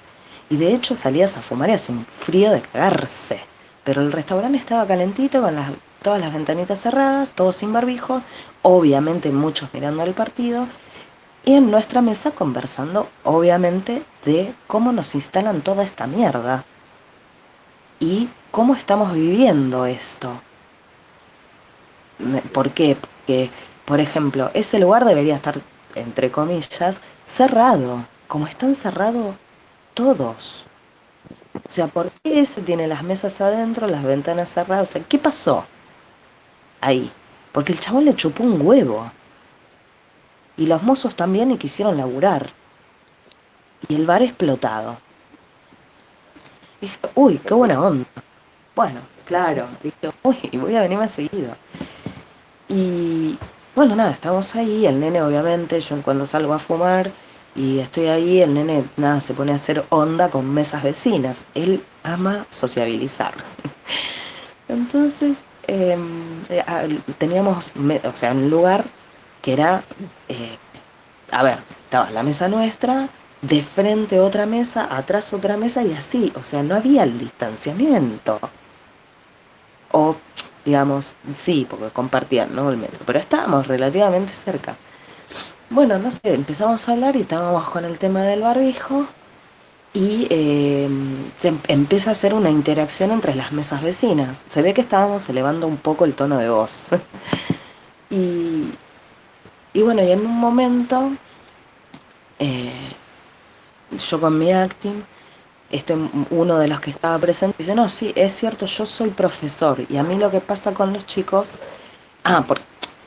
[0.50, 3.40] Y de hecho salías a fumar y hace un frío de cagarse.
[3.84, 5.72] Pero el restaurante estaba calentito con las
[6.02, 8.22] todas las ventanitas cerradas, todos sin barbijo,
[8.62, 10.68] obviamente muchos mirando el partido,
[11.46, 16.64] y en nuestra mesa conversando, obviamente, de cómo nos instalan toda esta mierda
[18.00, 20.42] y cómo estamos viviendo esto.
[22.54, 22.98] ¿Por qué?
[23.00, 23.50] Porque,
[23.86, 25.62] por ejemplo, ese lugar debería estar,
[25.96, 29.36] entre comillas, cerrado, como están cerrados
[29.94, 30.66] todos.
[31.56, 34.90] O sea, ¿por qué ese tiene las mesas adentro, las ventanas cerradas?
[34.90, 35.66] O sea, ¿qué pasó?
[36.82, 37.12] ahí,
[37.52, 39.12] porque el chabón le chupó un huevo.
[40.58, 42.52] Y los mozos también y quisieron laburar.
[43.88, 44.98] Y el bar explotado.
[46.82, 48.06] dije, uy, qué buena onda.
[48.80, 51.54] Bueno, claro, dije, uy, voy a venir más seguido.
[52.70, 53.38] Y
[53.76, 57.12] bueno, nada, estamos ahí, el nene obviamente, yo cuando salgo a fumar
[57.58, 61.44] y estoy ahí, el nene, nada, se pone a hacer onda con mesas vecinas.
[61.56, 63.34] Él ama sociabilizar.
[64.70, 65.36] Entonces
[65.68, 66.64] Em, eh,
[67.18, 67.74] teníamos,
[68.06, 68.86] o sea, un lugar
[69.42, 69.84] que era,
[70.30, 70.58] eh,
[71.32, 73.10] a ver, estaba la mesa nuestra,
[73.42, 78.40] de frente otra mesa, atrás otra mesa y así, o sea, no había el distanciamiento.
[79.92, 80.16] O,
[80.66, 82.70] digamos, sí, porque compartían, ¿no?
[82.70, 84.78] El metro, pero estábamos relativamente cerca.
[85.70, 89.08] Bueno, no sé, empezamos a hablar y estábamos con el tema del barbijo
[89.94, 94.40] y em, se em, empieza a hacer una interacción entre las mesas vecinas.
[94.50, 96.90] Se ve que estábamos elevando un poco el tono de voz.
[98.10, 98.72] y,
[99.74, 101.12] y, bueno, y en un momento,
[102.40, 102.72] eh,
[103.92, 105.04] yo con mi acting,
[105.72, 105.96] este,
[106.32, 109.98] uno de los que estaba presente dice, no, sí, es cierto, yo soy profesor y
[109.98, 111.60] a mí lo que pasa con los chicos,
[112.24, 112.46] ah,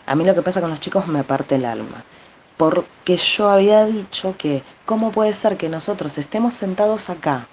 [0.07, 2.05] a mí lo que pasa con los chicos me parte el alma
[2.63, 7.49] porque yo había dicho que cómo puede ser que nosotros estemos sentados acá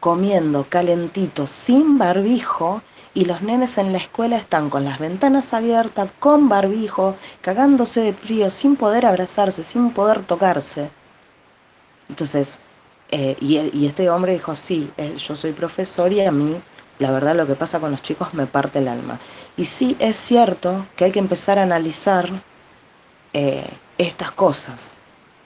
[0.00, 2.82] comiendo calentitos sin barbijo
[3.14, 8.12] y los nenes en la escuela están con las ventanas abiertas, con barbijo, cagándose de
[8.12, 10.90] frío, sin poder abrazarse, sin poder tocarse.
[12.10, 12.58] Entonces,
[13.16, 16.60] eh, y, este hombre dijo, sí, eh, yo soy profesor y a mí,
[16.98, 19.20] la verdad, lo que pasa con los chicos me parte el alma.
[19.56, 22.28] Y sí, es cierto que hay que empezar a analizar
[23.32, 24.94] eh, estas cosas.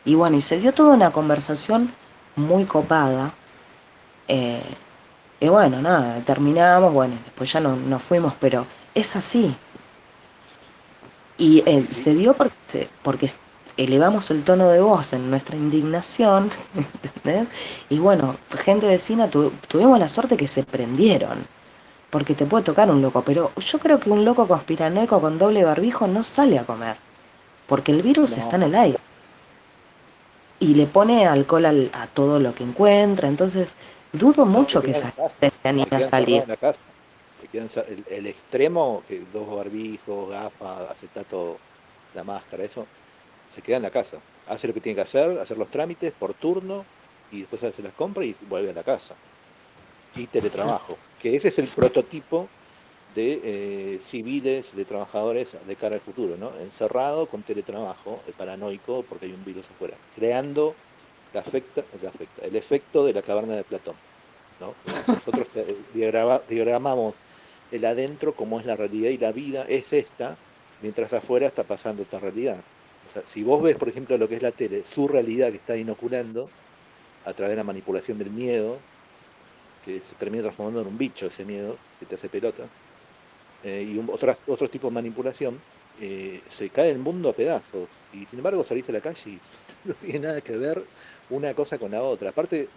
[0.07, 1.92] Y bueno, y se dio toda una conversación
[2.37, 3.35] muy copada,
[4.28, 4.62] eh,
[5.40, 9.54] Y bueno, nada, terminamos, bueno, después ya no, nos fuimos, pero es así.
[11.37, 13.31] Y se dio porque, porque
[13.78, 16.50] elevamos el tono de voz en nuestra indignación,
[17.02, 17.48] ¿entendés?
[17.88, 21.38] Y bueno, gente vecina, tuvimos la suerte que se prendieron,
[22.10, 25.64] porque te puede tocar un loco, pero yo creo que un loco conspiranoico con doble
[25.64, 26.96] barbijo no sale a comer,
[27.66, 28.98] porque el virus está en el aire.
[30.60, 33.72] Y le pone alcohol a todo lo que encuentra, entonces
[34.12, 36.44] dudo mucho que esa gente se anime a salir.
[37.52, 41.58] el, el, extremo, que dos barbijos, gafas, acetato,
[42.14, 42.88] la máscara, eso,
[43.54, 44.18] se queda en la casa.
[44.46, 46.84] Hace lo que tiene que hacer, hacer los trámites por turno
[47.30, 49.14] y después hace las compras y vuelve a la casa.
[50.14, 52.48] Y teletrabajo, que ese es el prototipo
[53.14, 56.56] de eh, civiles, de trabajadores de cara al futuro, ¿no?
[56.58, 60.74] Encerrado con teletrabajo, el paranoico, porque hay un virus afuera, creando
[61.32, 63.96] la afecta, afecta, el efecto de la caverna de Platón.
[64.61, 64.74] ¿no?
[65.06, 65.76] Nosotros eh,
[66.48, 67.16] diagramamos
[67.70, 70.37] el adentro como es la realidad y la vida es esta,
[70.82, 72.58] mientras afuera está pasando esta realidad.
[73.26, 76.50] Si vos ves, por ejemplo, lo que es la tele, su realidad que está inoculando
[77.24, 78.78] a través de la manipulación del miedo,
[79.84, 82.64] que se termina transformando en un bicho ese miedo que te hace pelota,
[83.64, 85.60] eh, y un, otro, otro tipo de manipulación,
[86.00, 87.88] eh, se cae el mundo a pedazos.
[88.12, 89.40] Y sin embargo salís a la calle y
[89.88, 90.84] no tiene nada que ver
[91.30, 92.30] una cosa con la otra.
[92.30, 92.68] Aparte,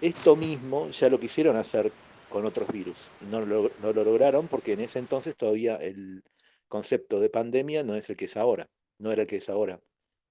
[0.00, 1.92] esto mismo ya lo quisieron hacer
[2.28, 2.96] con otros virus.
[3.20, 3.70] No lo
[4.04, 6.22] lograron porque en ese entonces todavía el
[6.68, 8.68] concepto de pandemia no es el que es ahora
[9.00, 9.80] no era el que es ahora,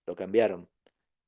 [0.06, 0.70] lo cambiaron.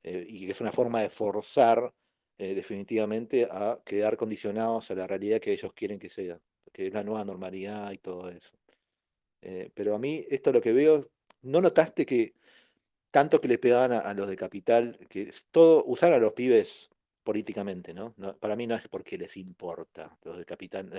[0.03, 1.93] Eh, y que es una forma de forzar
[2.37, 6.39] eh, definitivamente a quedar condicionados a la realidad que ellos quieren que sea,
[6.71, 8.55] que es la nueva normalidad y todo eso.
[9.41, 11.07] Eh, pero a mí esto lo que veo,
[11.41, 12.35] ¿no notaste que
[13.11, 16.89] tanto que le pegaban a, los de Capital, que es todo, usar a los pibes
[17.23, 18.15] políticamente, ¿no?
[18.39, 20.89] Para mí no es porque les importa, los de Capital,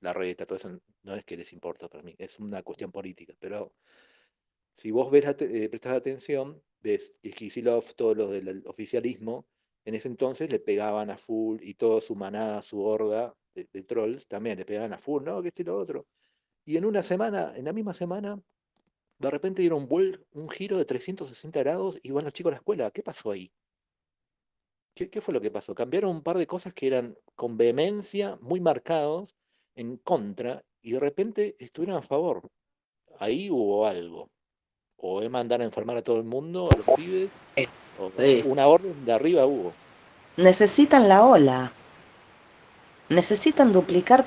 [0.00, 3.34] la reta, todo eso, no es que les importa para mí, es una cuestión política,
[3.38, 3.72] pero
[4.78, 9.46] si vos ves, eh, atención, ves que Kisilov, todo lo del oficialismo,
[9.84, 14.26] en ese entonces le pegaban a full y toda su manada, su horda de, trolls
[14.26, 15.42] también le pegaban a full, ¿no?
[15.42, 16.06] Que este y lo otro.
[16.64, 18.40] Y en una semana, en la misma semana,
[19.18, 22.58] de repente dieron un, un giro de 360 grados y van los chicos a la
[22.58, 22.90] escuela.
[22.90, 23.52] ¿Qué pasó ahí?
[24.94, 25.74] ¿Qué, ¿Qué, fue lo que pasó?
[25.74, 29.34] Cambiaron un par de cosas que eran con vehemencia, muy marcados,
[29.74, 32.50] en contra, y de repente estuvieron a favor.
[33.18, 34.30] Ahí hubo algo
[35.02, 37.28] o es mandar a enfermar a todo el mundo, a los pibes,
[38.00, 38.10] o
[38.48, 39.72] una orden de arriba hubo.
[40.36, 41.72] Necesitan la ola.
[43.08, 44.24] Necesitan duplicar,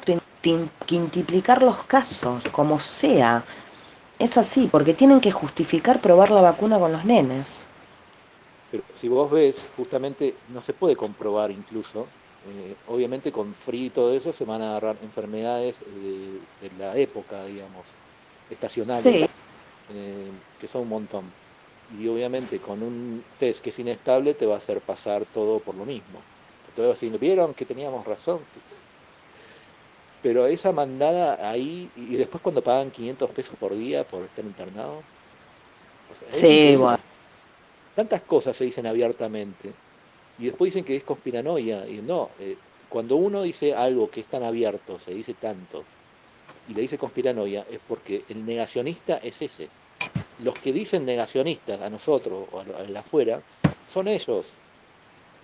[0.86, 3.44] quintuplicar los casos, como sea.
[4.20, 7.66] Es así, porque tienen que justificar probar la vacuna con los nenes.
[8.70, 12.06] Pero si vos ves, justamente no se puede comprobar incluso.
[12.48, 16.96] Eh, obviamente con frío y todo eso se van a agarrar enfermedades de, de la
[16.96, 17.88] época, digamos,
[18.52, 19.04] estacionales.
[19.04, 19.26] Sí.
[19.94, 21.24] Eh, que son un montón.
[22.00, 25.76] Y obviamente con un test que es inestable te va a hacer pasar todo por
[25.76, 26.20] lo mismo.
[26.76, 28.40] Diciendo, ¿vieron que teníamos razón?
[30.22, 35.04] Pero esa mandada ahí, y después cuando pagan 500 pesos por día por estar internado.
[36.32, 37.00] sí, bueno.
[37.96, 39.72] Tantas cosas se dicen abiertamente.
[40.38, 41.88] Y después dicen que es conspiranoia.
[41.88, 42.58] Y no, eh,
[42.90, 45.86] cuando uno dice algo que es tan abierto, se dice tanto,
[46.68, 49.70] y le dice conspiranoia, es porque el negacionista es ese.
[50.40, 53.42] Los que dicen negacionistas a nosotros o a, la afuera,
[53.88, 54.58] son ellos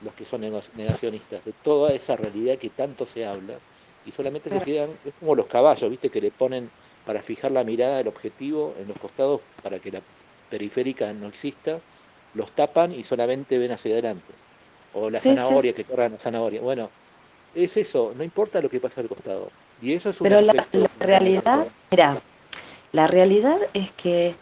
[0.04, 3.60] los que son negacionistas de toda esa realidad que tanto se habla
[4.04, 6.70] y solamente se quedan, es como los caballos, viste, que le ponen
[7.06, 10.02] para fijar la mirada del objetivo en los costados para que la
[10.50, 11.80] periférica no exista,
[12.34, 14.34] los tapan y solamente ven hacia adelante.
[14.94, 16.62] O la zanahoria, que corran la zanahoria.
[16.62, 16.90] Bueno,
[17.54, 19.52] es eso, no importa lo que pasa al costado.
[20.20, 20.68] Pero la,
[21.00, 22.22] realidad, mira,
[22.92, 24.36] la realidad es que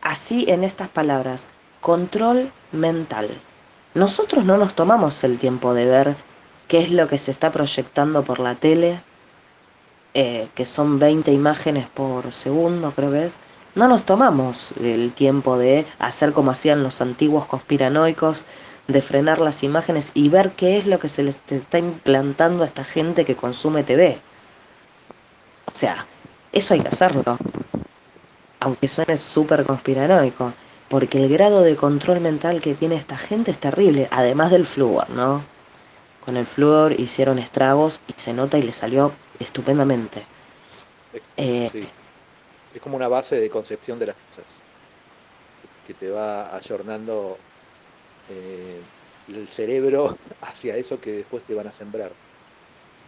[0.00, 1.48] así en estas palabras,
[1.80, 3.28] control mental.
[3.94, 6.16] Nosotros no nos tomamos el tiempo de ver
[6.68, 9.00] qué es lo que se está proyectando por la tele,
[10.14, 13.38] eh, que son 20 imágenes por segundo, creo que es.
[13.74, 18.44] No nos tomamos el tiempo de hacer como hacían los antiguos conspiranoicos,
[18.86, 22.66] de frenar las imágenes y ver qué es lo que se les está implantando a
[22.66, 24.20] esta gente que consume TV.
[25.76, 26.06] O sea,
[26.52, 27.36] eso hay que hacerlo.
[28.60, 30.54] Aunque suene súper conspiranoico.
[30.88, 34.08] Porque el grado de control mental que tiene esta gente es terrible.
[34.10, 35.44] Además del flúor, ¿no?
[36.24, 40.24] Con el flúor hicieron estragos y se nota y le salió estupendamente.
[41.36, 41.70] Eh,
[42.74, 44.50] es como una base de concepción de las cosas.
[45.86, 47.36] Que te va ayornando
[48.30, 48.80] eh,
[49.28, 52.12] el cerebro hacia eso que después te van a sembrar.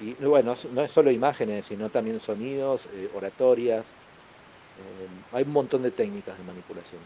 [0.00, 3.84] Y bueno, no es solo imágenes, sino también sonidos, eh, oratorias.
[3.84, 7.00] Eh, hay un montón de técnicas de manipulación.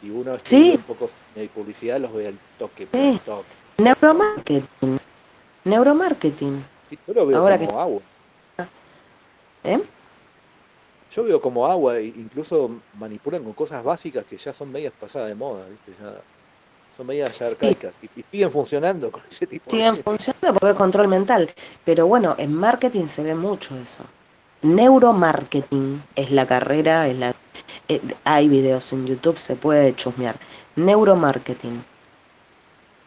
[0.00, 3.20] si uno estudia un poco de publicidad, los ve al toque, sí.
[3.24, 3.48] toque.
[3.78, 4.98] Neuromarketing.
[5.64, 6.64] Neuromarketing.
[7.06, 8.00] yo lo veo como agua.
[9.62, 9.82] ¿Eh?
[11.14, 15.28] Yo veo como agua, e incluso manipulan con cosas básicas que ya son medias pasadas
[15.28, 15.92] de moda, ¿viste?
[16.02, 16.20] Ya
[16.96, 21.50] son medidas arcaicas y, siguen funcionando con ese tipo siguen funcionando porque es control mental.
[21.84, 24.04] Pero bueno, en marketing se ve mucho eso.
[24.62, 27.34] Neuromarketing es la carrera, es la,
[27.88, 30.36] eh, hay videos en YouTube, se puede chusmear.
[30.76, 31.84] Neuromarketing.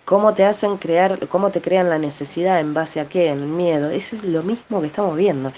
[0.05, 3.27] ¿Cómo te hacen crear, cómo te crean la necesidad en base a qué?
[3.29, 3.89] En el miedo.
[3.89, 5.51] Eso es lo mismo que estamos viendo.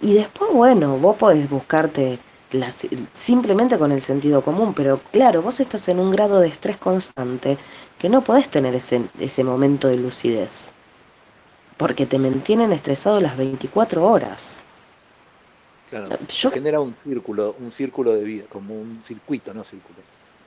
[0.00, 2.18] Y después, bueno, vos podés buscarte
[3.12, 7.58] simplemente con el sentido común, pero claro, vos estás en un grado de estrés constante
[7.98, 10.72] que no podés tener ese, ese momento de lucidez,
[11.76, 14.64] porque te mantienen estresado las 24 horas.
[15.88, 16.08] Claro,
[16.52, 19.98] genera un círculo, un círculo de vida, como un circuito, no círculo,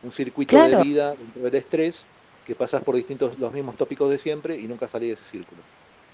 [0.01, 2.07] un circuito de vida dentro del estrés
[2.45, 5.61] que pasas por distintos, los mismos tópicos de siempre y nunca salís de ese círculo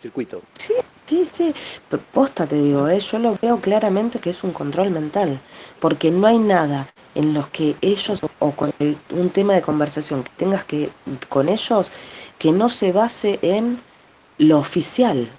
[0.02, 0.42] circuito.
[0.58, 0.74] Sí,
[1.06, 1.54] sí, sí.
[2.12, 3.00] Posta te digo, ¿eh?
[3.00, 5.40] yo lo veo claramente que es un control mental,
[5.80, 8.74] porque no hay nada en los que ellos, o con
[9.12, 10.92] un tema de conversación que tengas que
[11.30, 11.92] con ellos,
[12.40, 13.80] que no se base en
[14.38, 15.30] lo oficial.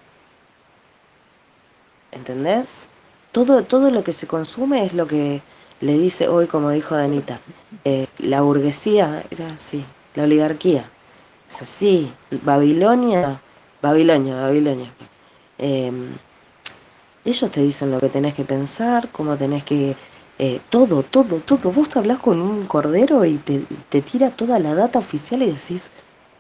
[2.12, 2.88] ¿Entendés?
[3.33, 5.42] Todo, todo lo que se consume es lo que
[5.81, 7.40] le dice hoy, como dijo Danita,
[7.85, 10.85] eh, la burguesía, era así, la oligarquía.
[11.48, 12.12] Es así,
[12.44, 13.40] Babilonia
[13.83, 14.92] Babilonia, Babilonia.
[15.59, 16.14] Em,
[17.25, 19.97] ellos te dicen lo que tenés que pensar, cómo tenés que...
[20.38, 21.71] Eh, todo, todo, todo.
[21.71, 25.90] Vos hablas con un cordero y te, te, tira toda la data oficial y decís,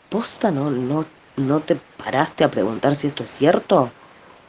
[0.08, 1.04] posta, no, no,
[1.36, 3.92] no te paraste a preguntar si esto es cierto.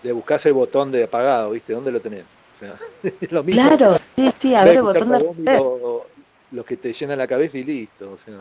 [0.01, 1.73] Le buscás el botón de apagado, ¿viste?
[1.73, 2.23] ¿Dónde lo tenés?
[2.55, 2.79] O sea,
[3.29, 3.61] lo mismo.
[3.61, 5.57] Claro, sí, sí, a ver el botón de...
[5.57, 6.07] Lo,
[6.51, 8.13] lo, que te llena la cabeza y listo.
[8.13, 8.39] O sea,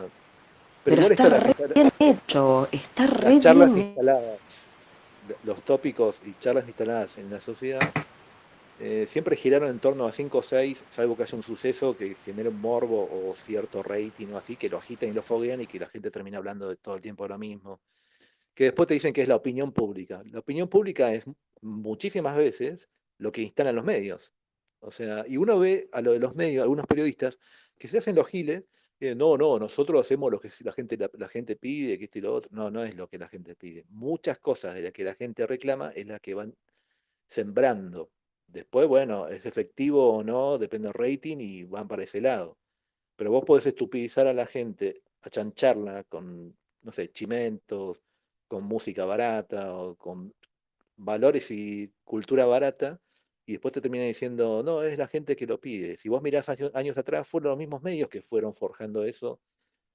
[0.83, 4.39] pero, está, re bien hecho, está re charlas instaladas,
[5.43, 7.91] los tópicos y charlas instaladas en la sociedad
[8.79, 12.15] eh, siempre giraron en torno a 5 o 6, salvo que haya un suceso que
[12.25, 15.67] genere un morbo o cierto rating o así, que lo agitan y lo foguean y
[15.67, 17.81] que la gente termina hablando de todo el tiempo de lo mismo.
[18.53, 20.21] Que después te dicen que es la opinión pública.
[20.25, 21.23] La opinión pública es
[21.61, 24.33] muchísimas veces lo que instalan los medios.
[24.79, 27.39] O sea, y uno ve a lo de los medios, algunos periodistas,
[27.77, 28.65] que se hacen los giles
[29.15, 32.35] no, no, nosotros hacemos lo que la gente, la, gente pide, que esto y lo
[32.35, 32.49] otro.
[32.53, 33.85] No, no es lo que la gente pide.
[33.89, 36.55] Muchas cosas de las que la gente reclama es las que van
[37.27, 38.11] sembrando.
[38.47, 42.57] Después, bueno, es efectivo o no, depende del rating y van para ese lado.
[43.15, 47.99] Pero vos podés estupidizar a la gente, achancharla con, no sé, chimentos,
[48.47, 50.33] con música barata o con
[50.97, 52.99] valores y cultura barata
[53.45, 55.97] y después te termina diciendo, no, es la gente que lo pide.
[55.97, 59.41] Si vos mirás años, atrás, fueron los mismos medios que fueron forjando eso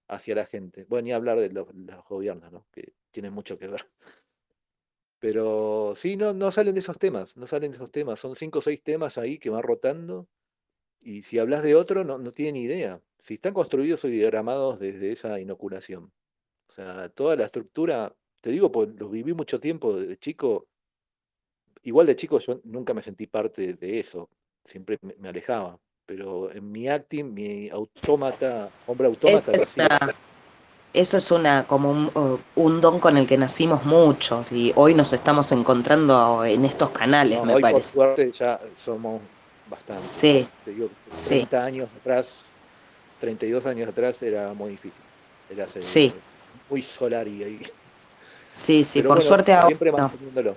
[0.08, 0.84] hacia la gente.
[0.88, 1.66] Bueno, ni hablar de los,
[2.08, 2.66] gobiernos, ¿no?
[2.72, 3.86] que tienen mucho que ver.
[5.18, 8.20] Pero sí, no, no salen de esos temas, no salen de esos temas.
[8.20, 10.28] Son cinco o seis temas ahí que van rotando.
[11.00, 13.00] Y si hablas de otro, no, no tienen idea.
[13.20, 16.12] Si están construidos y diagramados desde esa inoculación.
[16.68, 20.68] O sea, toda la estructura, te digo, pues los viví mucho tiempo de chico,
[21.88, 24.28] igual de chico yo nunca me sentí parte de eso,
[24.64, 29.52] siempre me, alejaba, pero en mi acting, mi autómata, hombre autómata,
[30.94, 32.10] eso es una como
[32.54, 37.42] un, don con el que nacimos muchos y hoy nos estamos encontrando en estos canales,
[37.44, 37.92] me parece.
[37.92, 39.20] Por suerte ya somos
[39.68, 40.02] bastante.
[40.02, 40.48] Sí.
[41.10, 42.46] 30 años atrás,
[43.20, 45.02] 32 años atrás era muy difícil.
[45.50, 46.12] Era sí.
[46.70, 47.60] muy solar y ahí.
[48.54, 49.76] Sí, sí, por suerte ahora.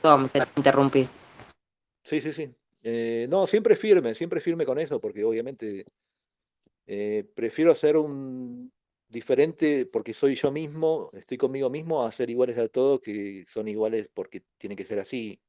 [0.03, 1.07] No, te interrumpí.
[2.03, 2.49] Sí, sí, sí.
[2.83, 5.85] Eh, no, siempre firme, siempre firme con eso, porque obviamente
[6.87, 8.71] eh, prefiero ser un
[9.07, 13.67] diferente porque soy yo mismo, estoy conmigo mismo, a ser iguales a todos que son
[13.67, 15.39] iguales porque tiene que ser así,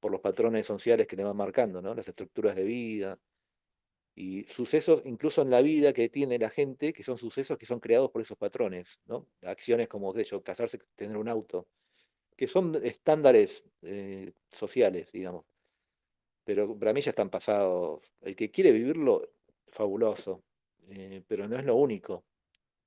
[0.00, 1.94] por los patrones sociales que le van marcando, ¿no?
[1.94, 3.20] Las estructuras de vida
[4.14, 7.80] y sucesos, incluso en la vida que tiene la gente, que son sucesos que son
[7.80, 9.28] creados por esos patrones, ¿no?
[9.42, 11.68] Acciones como, de hecho, casarse, tener un auto,
[12.36, 15.46] que son estándares eh, sociales, digamos
[16.44, 18.12] pero para mí ya están pasados.
[18.20, 19.28] El que quiere vivirlo,
[19.68, 20.42] fabuloso,
[20.88, 22.24] eh, pero no es lo único.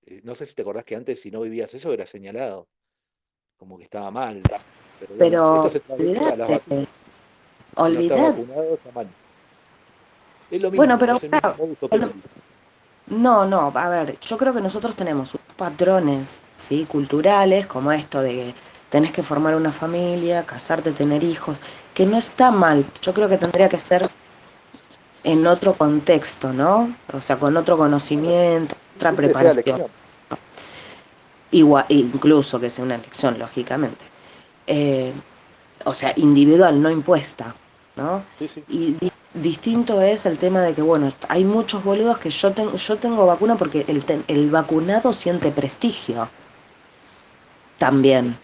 [0.06, 2.68] Eh, no sé si te acordás que antes si no vivías eso era señalado,
[3.58, 4.43] como que estaba mal.
[5.18, 6.88] Pero, esto se olvidate,
[10.51, 11.20] Es lo mismo, bueno, pero
[13.08, 16.86] no, no, a ver, yo creo que nosotros tenemos patrones ¿sí?
[16.86, 18.53] culturales, como esto de
[18.89, 21.57] tenés que formar una familia, casarte, tener hijos,
[21.93, 22.86] que no está mal.
[23.01, 24.03] Yo creo que tendría que ser
[25.23, 26.95] en otro contexto, ¿no?
[27.13, 29.88] O sea, con otro conocimiento, otra preparación.
[31.51, 34.05] Igual, incluso que sea una elección, lógicamente.
[34.67, 35.13] Eh,
[35.83, 37.55] o sea, individual, no impuesta,
[37.95, 38.23] ¿no?
[38.69, 38.97] Y
[39.33, 43.25] distinto es el tema de que, bueno, hay muchos boludos que yo, tengo yo tengo
[43.25, 46.29] vacuna porque el, el vacunado siente prestigio.
[47.77, 48.38] También.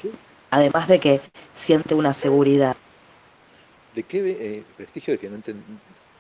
[0.52, 1.22] Además de que
[1.54, 2.76] siente una seguridad.
[3.96, 5.64] ¿De qué eh, prestigio de que no entendí?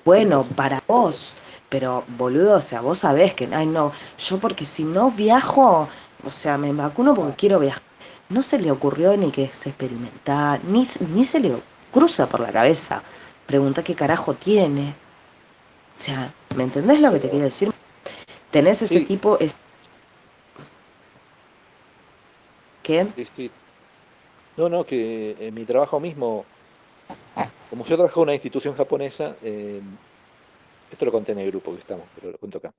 [0.03, 1.35] Bueno, para vos,
[1.69, 5.87] pero boludo, o sea, vos sabés que, ay no, yo porque si no viajo,
[6.23, 7.83] o sea, me vacuno porque quiero viajar.
[8.29, 11.61] No se le ocurrió ni que se experimentar, ni, ni se le
[11.91, 13.03] cruza por la cabeza.
[13.45, 14.95] Pregunta qué carajo tiene.
[15.97, 17.71] O sea, ¿me entendés lo que te quiero decir?
[18.49, 19.37] Tenés ese tipo...
[19.39, 19.53] Es...
[22.81, 23.07] ¿Qué?
[24.57, 26.45] No, no, que en mi trabajo mismo,
[27.69, 29.81] como yo trabajo en una institución japonesa, eh,
[30.91, 32.73] esto lo conté en el grupo que estamos, pero lo cuento acá.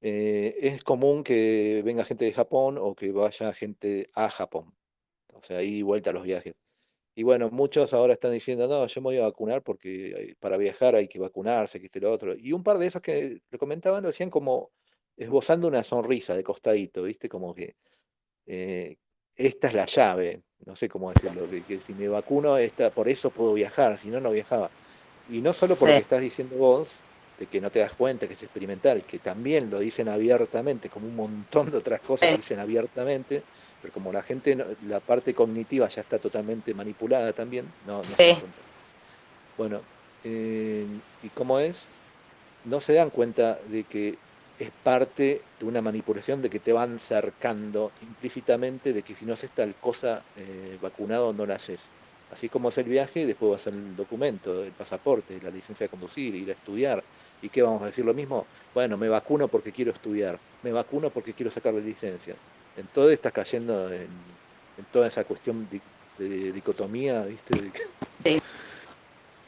[0.00, 4.72] Eh, es común que venga gente de Japón o que vaya gente a Japón.
[5.32, 6.54] O sea, ahí y vuelta a los viajes.
[7.16, 10.56] Y bueno, muchos ahora están diciendo, no, yo me voy a vacunar porque eh, para
[10.56, 12.34] viajar hay que vacunarse, que este lo otro.
[12.38, 14.70] Y un par de esos que lo comentaban lo decían como
[15.16, 17.28] esbozando una sonrisa de costadito, ¿viste?
[17.28, 17.76] Como que
[19.36, 23.30] esta es la llave, no sé cómo decirlo, que, si me vacuno, esta, por eso
[23.30, 24.70] puedo viajar, si no, no viajaba.
[25.28, 27.02] Y no solo por lo que estás diciendo vos,
[27.38, 31.06] de que no te das cuenta que es experimental, que también lo dicen abiertamente, como
[31.06, 33.42] un montón de otras cosas dicen abiertamente,
[33.80, 38.36] pero como la gente, la parte cognitiva ya está totalmente manipulada también, no, no se
[39.56, 39.80] Bueno,
[40.24, 40.86] eh,
[41.22, 41.88] ¿y cómo es?
[42.64, 44.18] No se dan cuenta de que
[44.58, 49.34] es parte de una manipulación de que te van cercando implícitamente de que si no
[49.34, 51.80] haces tal cosa eh, vacunado no la haces.
[52.32, 55.84] Así como es el viaje, después va a ser el documento, el pasaporte, la licencia
[55.84, 57.02] de conducir, ir a estudiar.
[57.42, 58.46] ¿Y qué vamos a decir lo mismo?
[58.72, 62.34] Bueno, me vacuno porque quiero estudiar, me vacuno porque quiero sacar la licencia.
[62.76, 64.08] En todo estás cayendo en,
[64.90, 65.68] toda esa cuestión
[66.18, 67.54] de, dicotomía, ¿viste?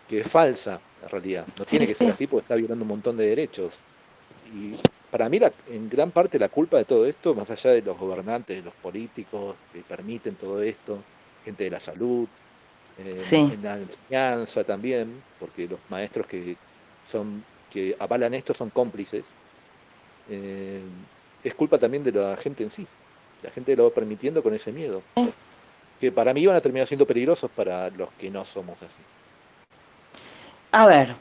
[0.08, 1.46] que es falsa, en realidad.
[1.58, 3.78] No tiene que ser así porque está violando un montón de derechos.
[4.52, 4.76] Y
[5.10, 8.56] para mí, en gran parte, la culpa de todo esto, más allá de los gobernantes,
[8.56, 10.98] de los políticos que permiten todo esto,
[11.44, 12.28] gente de la salud,
[12.98, 16.56] eh, en la enseñanza también, porque los maestros que
[17.06, 19.24] son que avalan esto son cómplices,
[20.30, 20.82] eh,
[21.42, 22.86] es culpa también de la gente en sí.
[23.42, 25.02] La gente lo va permitiendo con ese miedo.
[26.00, 29.02] Que para mí van a terminar siendo peligrosos para los que no somos así.
[30.70, 31.14] A ver,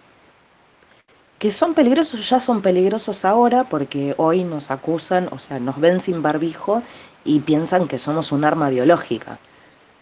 [1.44, 6.00] que son peligrosos, ya son peligrosos ahora porque hoy nos acusan, o sea, nos ven
[6.00, 6.82] sin barbijo
[7.26, 9.40] y piensan que somos un arma biológica.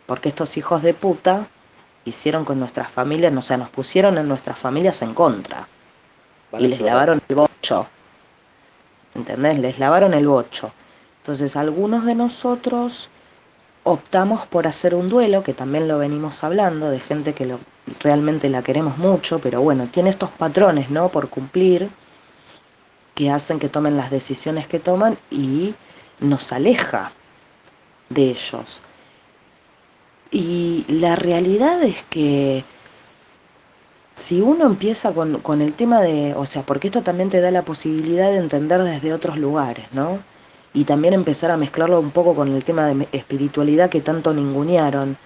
[0.06, 1.48] Porque estos hijos de puta
[2.06, 5.68] hicieron con nuestras familias, o sea, nos pusieron en nuestras familias en contra.
[6.60, 7.88] y les lavaron el bocho.
[9.16, 9.58] ¿Entendés?
[9.58, 10.72] Les lavaron el bocho.
[11.22, 13.10] Entonces, algunos de nosotros
[13.82, 17.60] optamos por hacer un duelo, que también lo venimos hablando, de gente que lo
[18.00, 21.10] realmente la queremos mucho, pero bueno, tiene estos patrones, ¿no?
[21.10, 21.90] Por cumplir,
[23.16, 25.76] que hacen que tomen las decisiones que toman y
[26.20, 27.12] nos aleja
[28.10, 28.82] de ellos.
[30.32, 32.64] Y la realidad es que
[34.16, 37.52] si uno empieza con, con, el tema de, o sea, porque esto también te da
[37.52, 40.20] la posibilidad de entender desde otros lugares, ¿no?
[40.74, 45.18] Y también empezar a mezclarlo un poco con el tema de espiritualidad que tanto ningunearon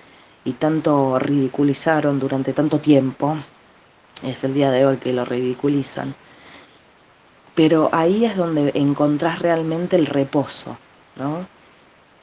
[0.46, 3.36] y tanto ridiculizaron durante tanto tiempo,
[4.24, 6.16] es el día de hoy que lo ridiculizan,
[7.56, 10.78] pero ahí es donde encontrás realmente el reposo,
[11.18, 11.46] ¿no?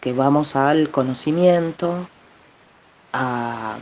[0.00, 2.08] que vamos al conocimiento,
[3.12, 3.78] a,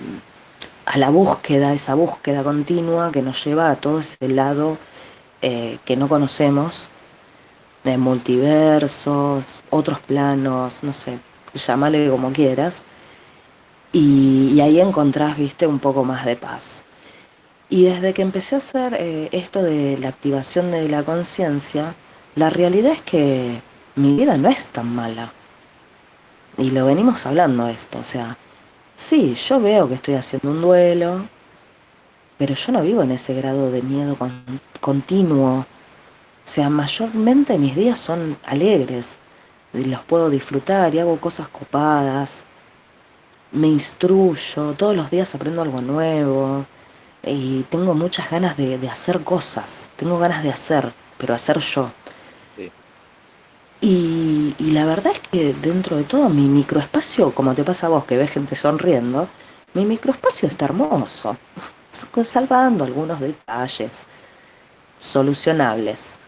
[0.97, 4.77] la búsqueda, esa búsqueda continua que nos lleva a todo ese lado
[5.41, 6.89] eh, que no conocemos,
[7.85, 11.19] de multiversos, otros planos, no sé,
[11.55, 12.85] llámale como quieras,
[13.93, 16.85] y, ahí encontrás, viste, un poco más de paz.
[17.69, 21.95] Y desde que empecé a hacer eh, esto de la activación de la conciencia,
[22.37, 23.61] la realidad es que
[23.97, 25.33] mi vida no es tan mala.
[26.59, 28.37] Y lo venimos hablando esto, o sea,
[28.97, 31.29] sí, yo veo que estoy haciendo un duelo,
[32.39, 34.17] pero yo no vivo en ese grado de miedo
[34.81, 35.61] continuo.
[35.61, 35.67] O
[36.45, 39.17] sea, mayormente mis días son alegres,
[39.73, 42.45] los puedo disfrutar y hago cosas copadas
[43.53, 46.67] me instruyo, todos los días aprendo algo nuevo
[47.23, 51.91] y tengo muchas ganas de, hacer cosas, tengo ganas de hacer, pero hacer yo.
[53.81, 57.91] Y, Y, la verdad es que dentro de todo mi microespacio, como te pasa a
[57.91, 59.29] vos que ves gente sonriendo,
[59.75, 61.37] mi microespacio está hermoso,
[62.25, 64.07] salvando algunos detalles
[65.01, 66.19] solucionables.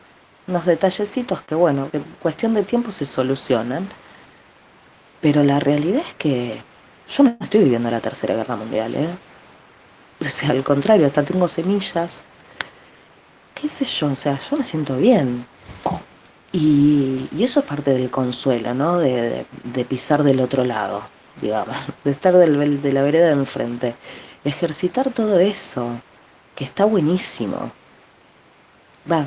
[0.49, 3.89] Unos detallecitos que, bueno, en cuestión de tiempo se solucionan.
[5.21, 6.63] Pero la realidad es que
[7.09, 9.09] yo no estoy viviendo la Tercera Guerra Mundial, ¿eh?
[10.21, 12.23] O sea, al contrario, hasta tengo semillas.
[13.55, 14.13] ¿Qué sé yo?
[14.13, 15.47] O sea, yo me siento bien.
[16.53, 18.99] Y, eso es parte del consuelo, ¿no?
[18.99, 19.47] De,
[19.89, 21.03] pisar del otro lado,
[21.41, 23.97] digamos, de estar del, de la vereda de enfrente.
[24.45, 26.01] Ejercitar todo eso,
[26.55, 27.73] que está buenísimo.
[29.11, 29.27] Va,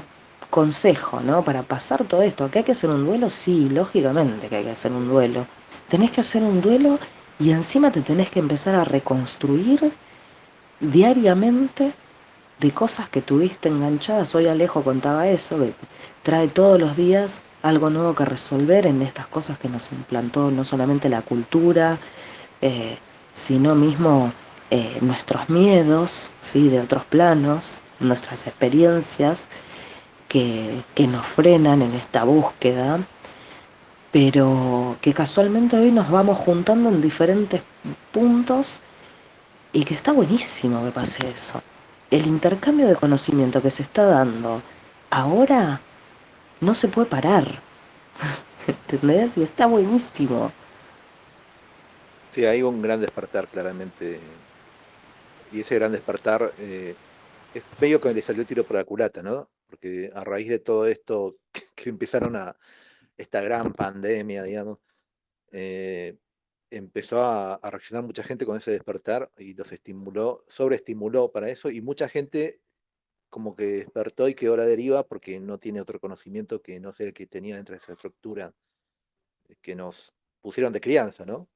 [0.49, 1.43] consejo, ¿no?
[1.43, 3.29] Para pasar todo esto, ¿que hay que hacer un duelo?
[3.29, 5.47] Sí, lógicamente que hay que hacer un duelo.
[5.89, 6.99] Tenés que hacer un duelo
[7.39, 9.91] y encima te tenés que empezar a reconstruir
[10.79, 11.93] diariamente
[12.59, 14.35] de cosas que tuviste enganchadas.
[14.35, 15.73] Hoy Alejo contaba eso, que
[16.23, 20.63] trae todos los días algo nuevo que resolver en estas cosas que nos implantó no
[20.63, 21.99] solamente la cultura,
[22.61, 22.97] eh,
[23.33, 24.31] sino mismo
[24.69, 26.69] eh, nuestros miedos, ¿sí?
[26.69, 29.45] de otros planos, nuestras experiencias
[30.27, 32.99] que, que nos frenan en esta búsqueda,
[34.15, 37.61] pero que casualmente hoy nos vamos juntando en diferentes
[38.13, 38.79] puntos
[39.73, 41.61] y que está buenísimo que pase eso.
[42.09, 44.61] El intercambio de conocimiento que se está dando
[45.09, 45.81] ahora
[46.61, 47.43] no se puede parar.
[48.67, 49.31] ¿Entendés?
[49.35, 50.49] Y está buenísimo.
[52.31, 54.21] Sí, hay un gran despertar claramente.
[55.51, 56.95] Y ese gran despertar eh,
[57.53, 59.49] es medio que le salió el tiro por la culata, ¿no?
[59.69, 61.35] Porque a raíz de todo esto
[61.75, 62.55] que, empezaron a,
[63.17, 64.79] esta gran pandemia, digamos,
[65.51, 66.17] eh,
[66.69, 71.81] empezó a, reaccionar mucha gente con ese despertar y los estimuló, sobreestimuló para eso y
[71.81, 72.59] mucha gente
[73.29, 76.93] como que despertó y quedó a la deriva porque no tiene otro conocimiento que no
[76.93, 78.53] sea el que tenía dentro de esa estructura
[79.61, 81.47] que nos pusieron de crianza, ¿no?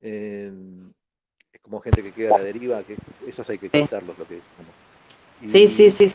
[0.00, 0.92] Em,
[1.52, 2.96] es como gente que queda a la deriva, que
[3.26, 4.40] esos hay que contarlos, lo que
[5.48, 6.14] sí, sí, sí.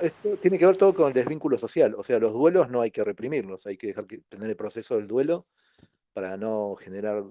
[0.00, 2.90] Esto tiene que ver todo con el desvínculo social, o sea, los duelos no hay
[2.90, 5.46] que reprimirlos, hay que dejar que tener el proceso del duelo
[6.12, 7.24] para no generar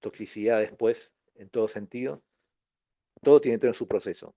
[0.00, 2.22] toxicidad después en todo sentido.
[3.22, 4.34] Todo tiene que tener su proceso.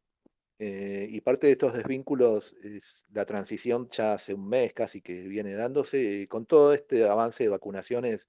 [0.59, 5.13] Eh, y parte de estos desvínculos es la transición ya hace un mes casi que
[5.27, 6.27] viene dándose.
[6.27, 8.27] con todo este avance de vacunaciones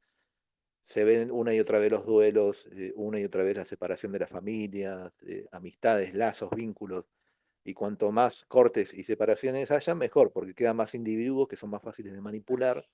[0.84, 4.12] se ven una y otra vez los duelos, eh, una y otra vez la separación
[4.12, 5.12] de las familias,
[5.52, 7.04] amistades, lazos, vínculos.
[7.64, 11.82] Y cuanto más cortes y separaciones haya, mejor, porque quedan más individuos que son más
[11.82, 12.86] fáciles de manipular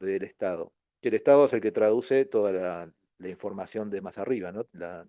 [0.00, 0.72] del Estado
[1.04, 4.64] que el Estado es el que traduce toda la, información de más arriba, ¿no?
[4.72, 5.04] La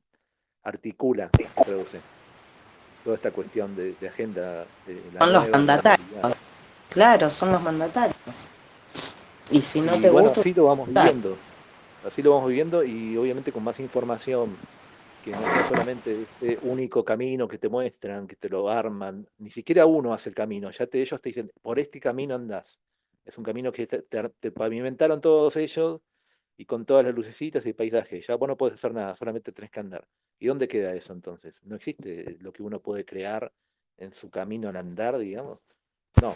[0.64, 2.02] articula, traduce
[3.02, 4.66] toda esta cuestión de, agenda.
[5.18, 6.08] son los mandatarios.
[6.90, 8.18] Claro, son los mandatarios.
[9.50, 11.38] Y si no te bueno, Así lo vamos viviendo.
[12.06, 14.58] Así lo vamos viviendo y obviamente con más información
[15.26, 19.28] que no sea solamente este único camino que te muestran, que te lo arman.
[19.40, 20.70] Ni siquiera uno hace el camino.
[20.70, 22.80] Ya te, ellos te dicen, por este camino andás.
[23.26, 26.02] Es un camino que te, pavimentaron todos ellos
[26.58, 28.28] y con todas las lucecitas y paisajes.
[28.28, 30.08] Ya vos no puedes hacer nada, solamente tenés que andar.
[30.38, 31.56] ¿Y dónde queda eso entonces?
[31.64, 33.52] ¿No existe lo que uno puede crear
[33.98, 35.58] en su camino al andar, digamos?
[36.22, 36.36] No.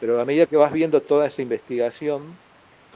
[0.00, 2.36] Pero a medida que vas viendo toda esa investigación,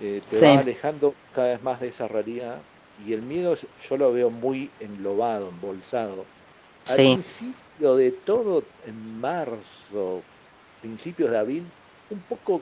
[0.02, 2.60] eh, te va alejando cada vez más de esa realidad.
[3.06, 6.24] Y el miedo yo lo veo muy englobado, embolsado.
[6.88, 10.22] Al principio de todo, en marzo,
[10.80, 11.64] principios de abril,
[12.10, 12.60] un poco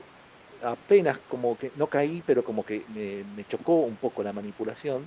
[0.63, 2.83] apenas como que, no caí, pero como que
[3.35, 5.03] me, chocó un poco la manipulación.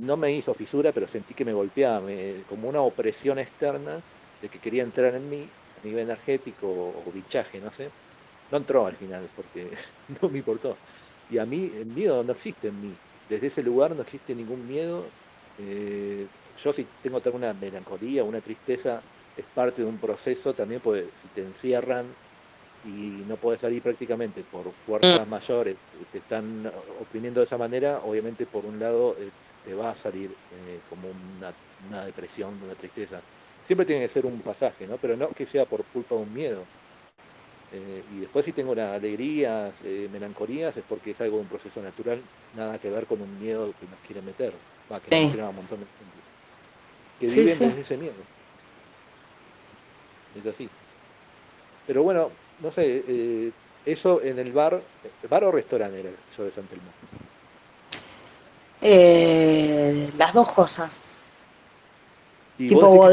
[0.00, 2.08] No me hizo fisura, pero sentí que me golpeaba,
[2.48, 4.00] como una opresión externa
[4.40, 5.44] de que quería entrar en mí
[5.80, 7.88] a nivel energético o, bichaje, no sé.
[8.50, 9.70] No entró al final porque
[10.22, 10.76] no me importó.
[11.30, 12.92] Y a mí el miedo no existe en mí.
[13.30, 15.04] Desde ese lugar no existe ningún miedo.
[15.60, 16.26] Eh,
[16.62, 19.00] yo si tengo alguna melancolía, una tristeza,
[19.36, 22.06] es parte de un proceso también, porque si te encierran
[22.84, 25.30] y no puedes salir prácticamente por fuerzas mm.
[25.30, 25.76] mayores
[26.12, 26.70] te están
[27.00, 29.30] oprimiendo de esa manera, obviamente por un lado eh,
[29.64, 31.08] te va a salir eh, como
[31.88, 33.20] una, depresión, una tristeza.
[33.66, 34.96] Siempre tiene que ser un pasaje, ¿no?
[34.96, 36.64] Pero no que sea por culpa de un miedo.
[37.72, 39.72] Eh, y después si tengo una alegrías,
[40.12, 42.20] melancolías, es porque es algo de un proceso natural,
[42.56, 44.52] nada que ver con un miedo que nos quiere meter.
[44.90, 46.20] Va, que nos un montón de gente.
[47.20, 48.14] Que viven desde ese miedo.
[50.38, 50.68] Es así.
[51.86, 53.52] Pero bueno, no sé, eh,
[53.84, 54.80] eso en el bar,
[55.28, 56.90] bar o restaurante era eso de San Telmo.
[58.80, 61.14] Eh, las dos cosas.
[62.58, 63.08] Y tipo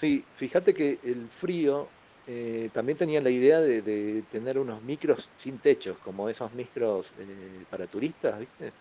[0.00, 1.86] Sí, fíjate que el frío
[2.26, 7.64] eh, también tenían la idea de, tener unos micros sin techos, como esos micros eh,
[7.68, 8.72] para turistas, ¿viste?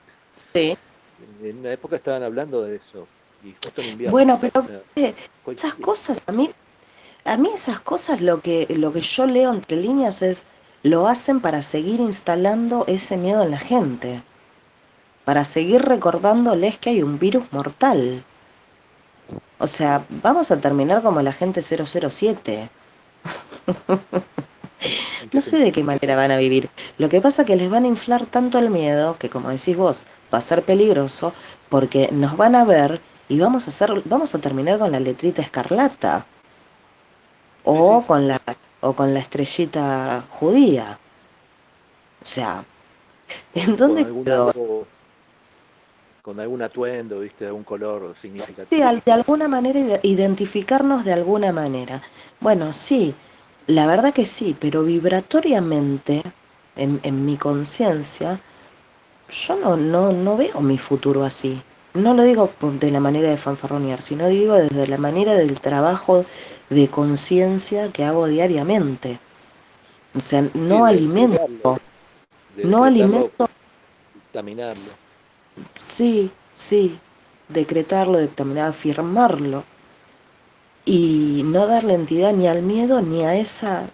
[0.54, 0.78] Sí.
[1.44, 3.06] En una época estaban hablando de eso.
[3.44, 4.12] Y justo en invierno.
[4.12, 4.66] Bueno, pero
[5.46, 6.50] esas cosas, a mí,
[7.26, 10.46] a mí esas cosas lo que, lo que yo leo entre líneas es,
[10.84, 14.24] lo hacen para seguir instalando ese miedo en la gente,
[15.26, 18.24] para seguir recordándoles que hay un virus mortal.
[19.60, 22.70] O sea, vamos a terminar como la gente 007.
[25.34, 26.70] no sé de qué manera van a vivir.
[26.98, 29.76] Lo que pasa es que les van a inflar tanto el miedo que, como decís
[29.76, 31.34] vos, va a ser peligroso
[31.70, 35.42] porque nos van a ver y vamos a hacer, vamos a terminar con la letrita
[35.42, 36.26] escarlata
[37.64, 38.42] o con la
[38.82, 41.00] o con la estrellita judía.
[42.22, 42.64] O sea,
[43.54, 44.54] ¿en dónde quedó?
[46.30, 47.48] Con algún atuendo, ¿viste?
[47.48, 48.68] algún color significativo.
[48.70, 52.04] Sí, de alguna manera identificarnos de alguna manera.
[52.40, 53.16] Bueno, sí,
[53.66, 56.22] la verdad que sí, pero vibratoriamente,
[56.76, 58.40] en, en mi conciencia,
[59.28, 61.64] yo no, no, no veo mi futuro así.
[61.96, 66.26] No lo digo de la manera de fanfarronear, sino digo desde la manera del trabajo
[66.70, 69.20] de conciencia que hago diariamente.
[70.16, 71.80] O sea, no alimento.
[72.62, 73.50] no alimento.
[74.14, 75.09] Dictaminarlo.
[75.80, 77.00] Sí, sí.
[77.48, 79.64] Decretarlo, dictaminar, afirmarlo.
[80.86, 83.90] Y no darle entidad ni al miedo ni a esa,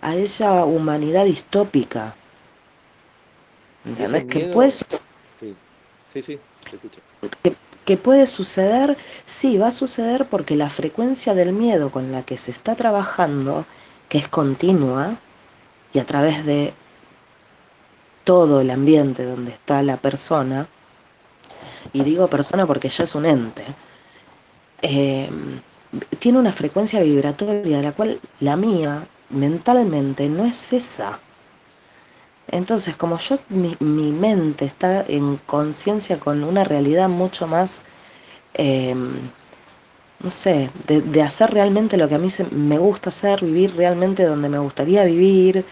[0.00, 2.14] a esa humanidad distópica.
[3.84, 4.24] ¿Entendés?
[4.24, 4.84] Que puede Sí,
[6.12, 6.40] sí, sí,
[7.84, 12.36] que puede suceder, sí, va a suceder porque la frecuencia del miedo con la que
[12.36, 13.66] se está trabajando,
[14.08, 15.18] que es continua,
[15.92, 16.74] y a través de
[18.24, 20.68] todo el ambiente donde está la persona,
[21.92, 23.64] y digo persona porque ya es un ente,
[24.82, 25.60] em,
[26.18, 31.20] tiene una frecuencia vibratoria de la cual la mía mentalmente no es esa.
[32.48, 37.84] Entonces, como yo, mi, mente está en conciencia con una realidad mucho más,
[38.54, 39.12] em,
[40.20, 44.48] no sé, de, hacer realmente lo que a mí me gusta hacer, vivir realmente donde
[44.48, 45.64] me gustaría vivir,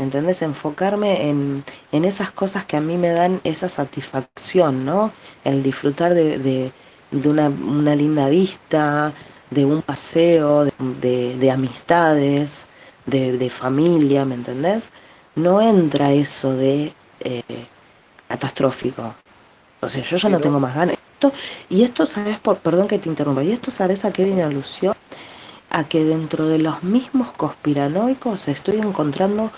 [0.00, 0.42] ¿entendés?
[0.42, 5.12] Enfocarme en, esas cosas que a mí me dan esa satisfacción, ¿no?
[5.44, 6.72] El disfrutar de,
[7.12, 9.12] una, linda vista,
[9.50, 12.66] de un paseo, de, amistades,
[13.06, 14.90] de familia, ¿me entendés?
[15.34, 17.42] no entra eso de eh,
[18.28, 19.14] catastrófico.
[19.80, 20.96] O sea, yo ya no, tengo más ganas.
[21.14, 21.32] Esto,
[21.68, 22.38] y esto, ¿sabes?
[22.38, 23.42] Por, perdón que te interrumpa.
[23.42, 24.94] Y esto, ¿sabes a qué viene alusión?
[25.70, 29.52] A que dentro de los mismos conspiranoicos estoy encontrando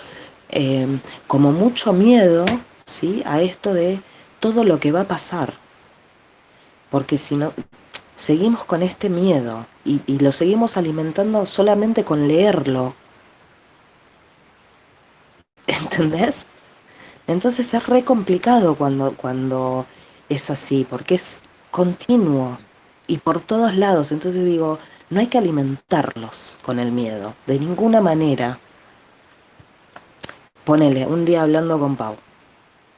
[0.53, 0.87] eh,
[1.27, 2.45] como mucho miedo,
[2.85, 3.23] ¿sí?
[3.25, 4.01] A esto de
[4.39, 5.53] todo lo que va a pasar.
[6.89, 7.53] Porque si no,
[8.15, 12.95] seguimos con este miedo y, lo seguimos alimentando solamente con leerlo,
[15.67, 16.45] ¿Entendés?
[17.27, 19.85] Entonces es re complicado cuando, cuando
[20.29, 21.39] es así, porque es
[21.71, 22.59] continuo
[23.07, 24.11] y por todos lados.
[24.11, 24.77] Entonces digo,
[25.09, 28.59] no hay que alimentarlos con el miedo, de ninguna manera.
[30.65, 32.15] Ponele, un día hablando con Pau,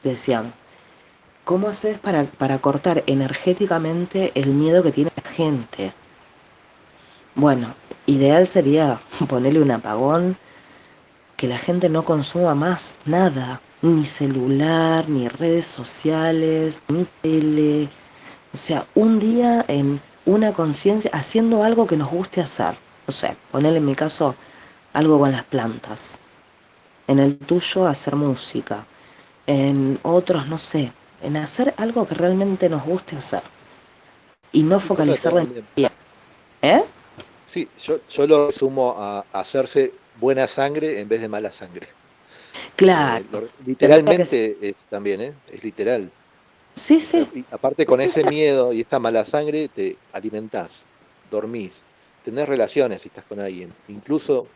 [0.03, 0.53] decíamos,
[1.43, 5.91] ¿cómo haces para, para cortar energéticamente el miedo que tiene la gente?
[7.34, 7.74] Bueno,
[8.05, 10.38] ideal sería ponerle un apagón
[11.38, 17.89] que la gente no consuma más nada, ni celular, ni redes sociales, ni tele.
[18.53, 22.78] O sea, un día en una conciencia, haciendo algo que nos guste hacer.
[23.07, 24.36] O sea, ponerle en mi caso
[24.93, 26.20] algo con las plantas.
[27.07, 28.85] En el tuyo, hacer música.
[29.47, 30.91] En otros, no sé,
[31.21, 33.41] en hacer algo que realmente nos guste hacer.
[34.51, 35.91] Y no focalizar la energía.
[36.61, 36.83] ¿Eh?
[37.45, 41.87] Sí, yo, yo lo resumo a hacerse buena sangre en vez de mala sangre.
[42.75, 43.23] Claro.
[43.33, 45.33] Eh, literalmente es también, ¿eh?
[45.51, 46.11] Es literal.
[46.75, 47.45] Sí, sí.
[47.51, 50.83] aparte con ese miedo y esta mala sangre te alimentás,
[51.31, 51.81] dormís,
[52.21, 53.71] tenés relaciones si estás con alguien.
[53.87, 54.47] Incluso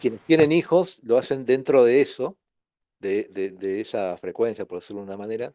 [0.00, 2.36] quienes tienen hijos lo hacen dentro de eso,
[2.98, 5.54] de, esa frecuencia, por decirlo de una manera,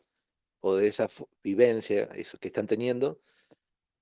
[0.61, 1.09] o de esa
[1.43, 3.19] vivencia que están teniendo.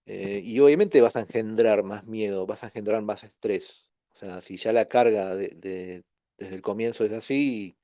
[0.05, 4.41] Eh, y obviamente vas a engendrar más miedo, vas a engendrar más estrés, o sea,
[4.41, 6.03] si ya la carga de,
[6.38, 7.77] desde el comienzo es así,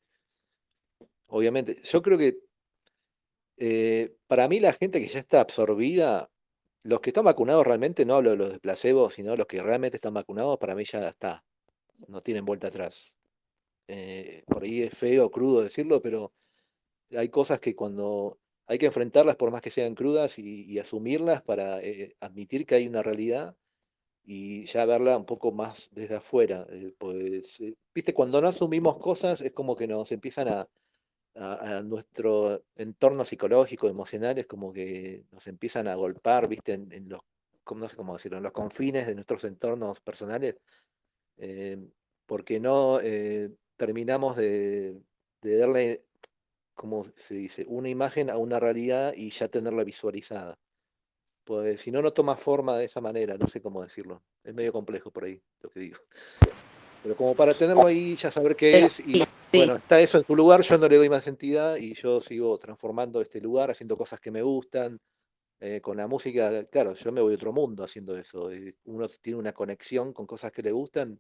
[1.27, 2.39] obviamente, yo creo que
[3.57, 6.29] eh, para mí la gente que ya está absorbida,
[6.83, 9.97] los que están vacunados realmente, no hablo de los de placebo, sino los que realmente
[9.97, 11.43] están vacunados, para mí ya está,
[12.07, 13.15] no tienen vuelta atrás.
[13.87, 16.33] Eh, por ahí es feo, crudo decirlo, pero
[17.11, 18.37] hay cosas que cuando
[18.67, 22.87] hay que enfrentarlas por más que sean crudas y, asumirlas para eh, admitir que hay
[22.87, 23.55] una realidad
[24.23, 26.67] y ya verla un poco más desde afuera.
[26.69, 27.57] Eh, pues,
[27.95, 30.69] viste, cuando no asumimos cosas es como que nos empiezan a,
[31.83, 37.21] nuestro entorno psicológico, emocional, es como que nos empiezan a golpar, viste, en, los,
[37.75, 40.57] no sé cómo decirlo, en los confines de nuestros entornos personales,
[41.39, 41.77] eh,
[42.25, 42.99] porque no
[43.75, 45.01] terminamos de,
[45.41, 46.03] de darle,
[46.75, 50.59] como se dice, una imagen a una realidad y ya tenerla visualizada.
[51.43, 54.21] Pues si no, no toma forma de esa manera, no sé cómo decirlo.
[54.43, 55.97] Es medio complejo por ahí lo que digo.
[57.01, 59.23] Pero como para tenerlo ahí, ya saber qué es, y
[59.53, 62.57] bueno, está eso en su lugar, yo no le doy más entidad y yo sigo
[62.59, 64.99] transformando este lugar, haciendo cosas que me gustan.
[65.61, 68.51] Eh, con la música, claro, yo me voy a otro mundo haciendo eso.
[68.51, 71.19] Eh, uno tiene una conexión con cosas que le gustan,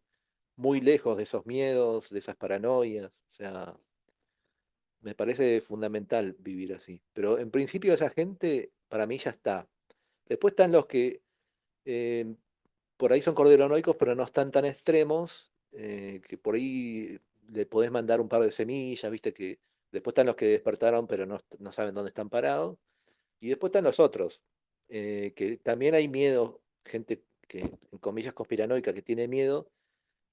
[0.59, 3.05] muy lejos de esos miedos, de esas paranoias.
[3.05, 3.77] O sea,
[4.99, 7.01] me parece fundamental vivir así.
[7.13, 9.69] Pero en principio esa gente, para mí ya está.
[10.27, 11.21] Después están los que
[11.85, 12.35] eh,
[12.97, 17.89] por ahí son corderonoicos, pero no están tan extremos, eh, que por ahí le podés
[17.89, 19.59] mandar un par de semillas, viste que
[19.91, 21.39] después están los que despertaron, pero no,
[21.71, 22.77] saben dónde están parados.
[23.39, 24.43] Y después están los otros,
[24.89, 29.69] eh, que también hay miedo, gente que, en comillas, conspiranoica, que tiene miedo,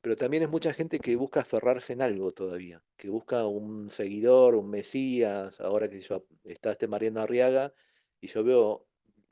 [0.07, 4.55] pero también es mucha gente que busca aferrarse en algo todavía, que busca un seguidor,
[4.55, 7.75] un mesías, ahora que yo está este Mariano Arriaga,
[8.21, 8.87] y yo veo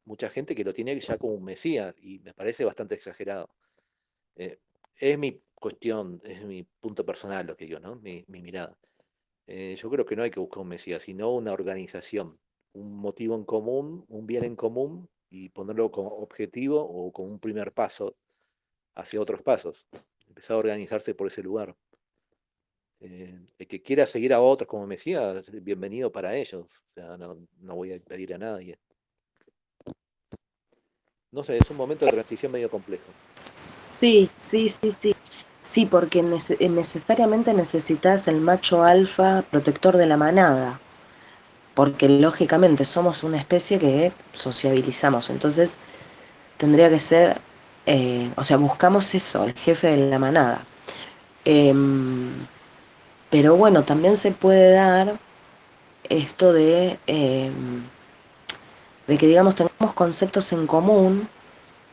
[0.05, 3.51] mucha gente que lo tiene ya como un mesías y me parece bastante exagerado.
[4.35, 4.59] Eh,
[4.97, 7.95] es mi cuestión, es mi punto personal lo que digo, ¿no?
[7.95, 8.77] Mi, mirada.
[9.47, 12.37] Eh, yo creo que no hay que buscar un mesías, sino una organización,
[12.73, 17.39] un motivo en común, un bien en común y ponerlo como objetivo o como un
[17.39, 18.17] primer paso
[18.97, 19.87] hacia otros pasos.
[20.35, 21.77] Empezar a organizarse por ese lugar.
[22.99, 26.67] Eh, el que quiera seguir a otros como Mesías, bienvenido para ellos.
[26.67, 28.77] O sea, no, no voy a pedir a nadie.
[31.31, 33.05] No sé, es un momento de transición medio complejo.
[33.55, 35.15] Sí, sí, sí, sí.
[35.63, 40.81] Sí, porque eh, necesariamente necesitas el macho alfa protector de la manada.
[41.75, 45.31] Porque lógicamente somos una especie que sociabilizamos.
[45.31, 45.75] Entonces
[46.57, 47.41] tendría que ser,
[47.87, 50.65] eh, o sea, buscamos eso, el jefe de la manada.
[51.45, 52.47] Em,
[53.31, 55.19] pero bueno, también se puede dar
[56.09, 57.83] esto de em,
[59.07, 61.29] de que digamos tengamos conceptos en común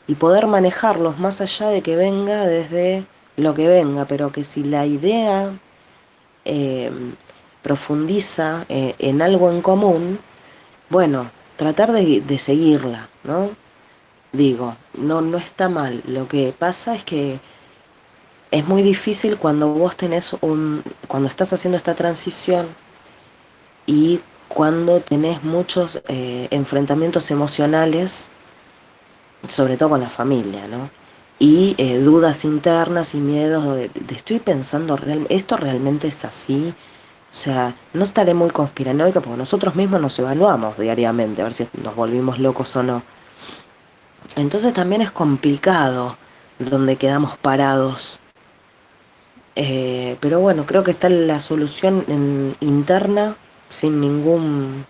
[0.08, 3.06] y poder manejarlos más allá de que venga desde
[3.38, 5.54] lo que venga, pero que si la idea
[6.46, 7.16] em,
[7.62, 10.20] profundiza eh, en algo en común,
[10.90, 13.52] bueno, tratar de, de, seguirla, ¿no?
[14.34, 16.04] Digo, no, no está mal.
[16.06, 17.40] Lo que pasa es que
[18.52, 22.68] es muy difícil cuando vos tenés un, cuando estás haciendo esta transición
[23.86, 28.32] y cuando tenés muchos eh, enfrentamientos emocionales,
[29.48, 30.90] sobre todo con la familia, ¿no?
[31.40, 34.98] Y eh, dudas internas y miedos de, estoy pensando,
[35.30, 36.76] ¿esto realmente es así?
[37.32, 41.68] O sea, no estaré muy conspiranoica porque nosotros mismos nos evaluamos diariamente, a ver si
[41.74, 43.04] nos volvimos locos o no.
[44.36, 46.18] Entonces también es complicado
[46.60, 48.20] donde quedamos parados.
[49.56, 53.36] Eh, pero bueno, creo que está la solución en, interna
[53.70, 54.86] sin ningún,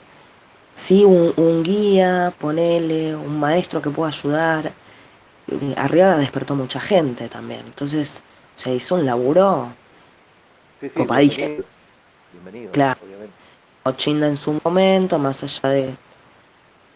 [0.76, 4.74] sí, un, guía, ponele, un maestro que pueda ayudar.
[5.76, 8.24] Arriba despertó mucha gente también, entonces
[8.56, 9.74] se hizo un laburo
[10.80, 11.66] sí, Bienvenido,
[12.32, 13.00] bienvenido, claro.
[13.04, 13.34] Obviamente.
[13.84, 15.96] Ochinda en su momento, más allá de,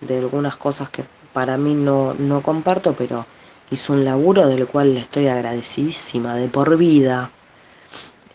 [0.01, 1.03] de algunas cosas que
[1.35, 3.25] para mí no, no comparto, pero
[3.69, 7.29] hizo un laburo del cual le estoy agradecidísima de por vida.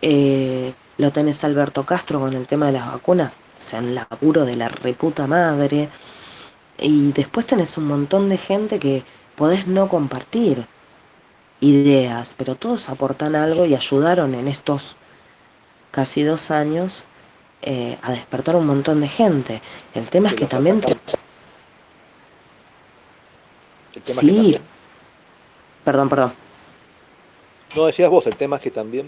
[0.02, 4.44] Eh, lo tenés Alberto Castro con el tema de las vacunas, o sea, un laburo
[4.44, 5.88] de la reputa madre.
[6.78, 9.02] Y después tenés un montón de gente que
[9.34, 10.66] podés no compartir
[11.60, 14.96] ideas, pero todos aportan algo y ayudaron en estos
[15.90, 17.06] casi dos años
[17.62, 19.62] eh, a despertar un montón de gente.
[19.94, 20.82] El tema es que también...
[24.04, 24.58] sí.
[25.84, 26.32] Perdón, perdón.
[27.76, 29.06] No decías vos, el tema es que también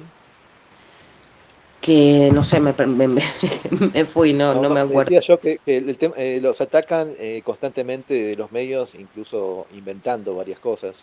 [1.83, 3.21] que no sé, me, me,
[4.07, 5.11] fui, no, no, me acuerdo.
[5.11, 10.95] Decía yo que, eh, los atacan eh, constantemente los medios, incluso inventando varias cosas.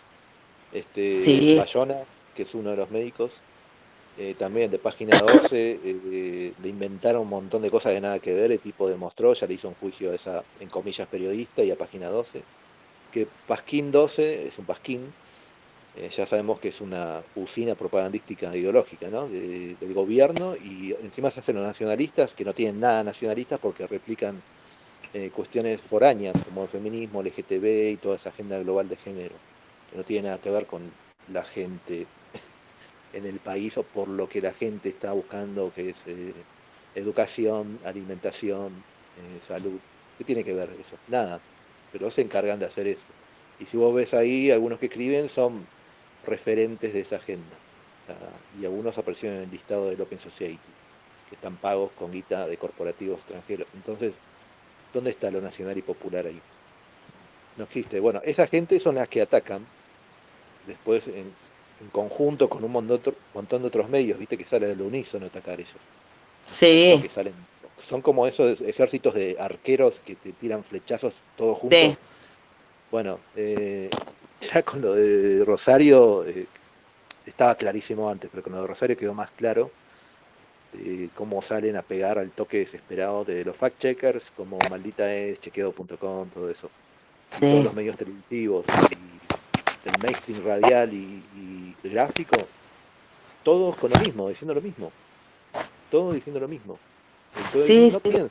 [0.72, 1.56] Este, sí.
[1.58, 1.98] Bayona,
[2.34, 3.32] que es uno de los médicos,
[4.18, 5.80] eh, también de página 12,
[6.62, 9.54] le inventaron un montón de cosas de nada que ver, el tipo demostró, ya le
[9.54, 12.42] hizo un juicio a esa, en comillas, periodista y a página 12,
[13.10, 15.12] que Pasquín 12 es un Pasquín,
[15.96, 19.26] eh, ya sabemos que es una usina propagandística ideológica ¿no?
[19.26, 24.40] del gobierno y encima se hacen los nacionalistas que no tienen nada nacionalistas porque replican
[25.12, 29.34] eh, cuestiones foráneas como el feminismo, el LGTB y toda esa agenda global de género.
[29.90, 30.82] que no tiene nada que ver con
[31.32, 32.06] la gente
[33.12, 36.32] en el país o por lo que la gente está buscando, que es eh,
[36.94, 38.72] educación, alimentación,
[39.46, 39.78] salud.
[40.16, 40.96] ¿Qué tiene que ver eso?
[41.08, 41.40] Nada,
[41.92, 43.06] pero se encargan de hacer eso.
[43.58, 45.66] Y si vos ves ahí, algunos que escriben son
[46.26, 47.56] referentes de esa agenda.
[48.60, 50.58] y algunos aparecieron en el listado del Open Society,
[51.28, 53.68] que están pagos con guita de corporativos extranjeros.
[53.74, 54.14] Entonces,
[54.92, 56.40] ¿dónde está lo nacional y popular ahí?
[57.56, 58.00] No existe.
[58.00, 59.64] Bueno, esa gente son las que atacan
[60.66, 61.32] después en,
[61.92, 65.76] conjunto con un montón de otros medios, viste que sale del unísono atacar ellos.
[66.46, 67.02] Sí.
[67.88, 71.96] son como esos ejércitos de arqueros que te tiran flechazos todos juntos.
[72.90, 73.90] Bueno, eh,
[74.40, 76.46] ya con lo de Rosario eh,
[77.26, 79.70] estaba clarísimo antes, pero con lo de Rosario quedó más claro
[81.14, 86.50] cómo salen a pegar al toque desesperado de los fact-checkers, como maldita es, chequeado.com, todo
[86.50, 86.70] eso.
[87.40, 89.20] Todos los medios televisivos y
[89.88, 92.36] el mainstream radial y, gráfico,
[93.42, 94.90] todos con lo mismo, diciendo lo mismo.
[95.90, 96.78] Todos diciendo lo mismo.
[97.36, 98.30] Entonces, no piensan,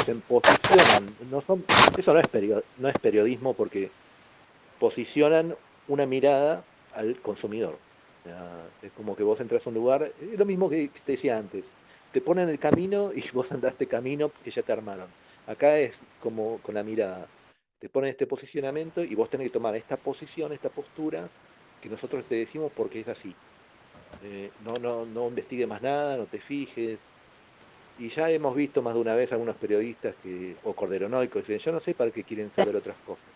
[0.00, 0.20] hacen?
[0.22, 1.14] Posicionan.
[1.30, 1.64] No son,
[1.96, 2.26] eso no es,
[2.78, 3.90] no es periodismo porque
[4.78, 5.54] posicionan
[5.88, 7.78] una mirada al consumidor.
[8.82, 11.70] es como que vos entras a un lugar, es lo mismo que te decía antes,
[12.12, 15.08] te ponen el camino y vos andaste camino que ya te armaron.
[15.46, 17.26] Acá es como con la mirada,
[17.78, 21.28] te ponen este posicionamiento y vos tenés que tomar esta posición, esta postura
[21.80, 23.34] que nosotros te decimos porque es así.
[24.22, 26.98] Eh, no, no, no investigue más nada, no te fijes,
[28.00, 31.72] y ya hemos visto más de una vez algunos periodistas que, o corderonoicos, dicen, yo
[31.72, 33.28] no sé para qué quieren saber otras cosas.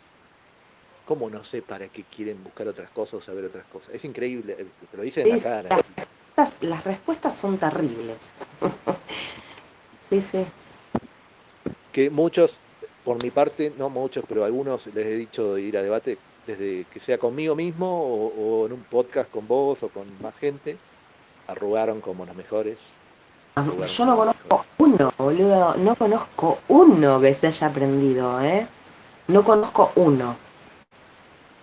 [1.05, 3.95] ¿Cómo no sé para qué quieren buscar otras cosas o saber otras cosas?
[3.95, 5.69] Es increíble, eh, te lo dicen en la cara.
[6.35, 8.37] Las, las respuestas son terribles.
[10.09, 10.47] sí, sí.
[11.93, 12.59] Que muchos,
[13.03, 16.85] por mi parte, no muchos, pero algunos les he dicho de ir a debate, desde
[16.85, 20.77] que sea conmigo mismo o, o en un podcast con vos o con más gente,
[21.47, 22.79] arrugaron como los mejores
[23.57, 25.75] yo no conozco uno, boludo.
[25.77, 28.67] No conozco uno que se haya aprendido, ¿eh?
[29.29, 30.37] No conozco uno.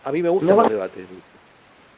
[0.05, 1.05] A mí me gustan los debates.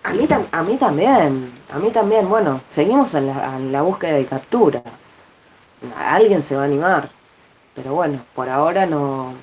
[0.04, 2.28] A mí, a mí también, a mí también.
[2.28, 4.82] Bueno, seguimos en la, en la búsqueda de captura.
[5.96, 7.10] Alguien se va a animar.
[7.76, 9.34] Pero bueno, por ahora no,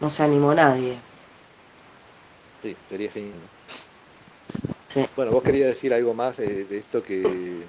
[0.00, 0.98] no se animó nadie.
[2.64, 3.38] Sí, sería genial.
[5.14, 7.64] Bueno, vos querías decir algo más de esto que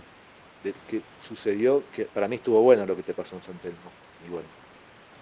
[0.89, 3.77] que sucedió, que para mí estuvo bueno lo que te pasó en San Telmo.
[4.25, 4.47] Y bueno.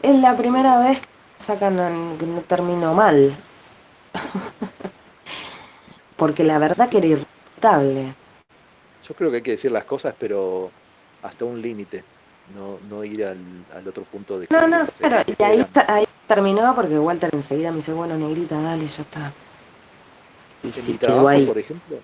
[0.01, 3.33] Es la primera vez que sacan que no terminó mal.
[6.15, 8.13] Porque la verdad que era irritable.
[9.07, 10.71] Yo creo que hay que decir las cosas, pero
[11.21, 12.03] hasta un límite.
[12.55, 13.39] No, no ir al,
[13.73, 14.47] al otro punto de...
[14.49, 18.87] No, no, pero y ahí, ahí terminó porque Walter enseguida me dice, bueno, negrita, dale,
[18.87, 19.33] ya está.
[20.63, 21.99] Y en mi trabajo, por ejemplo,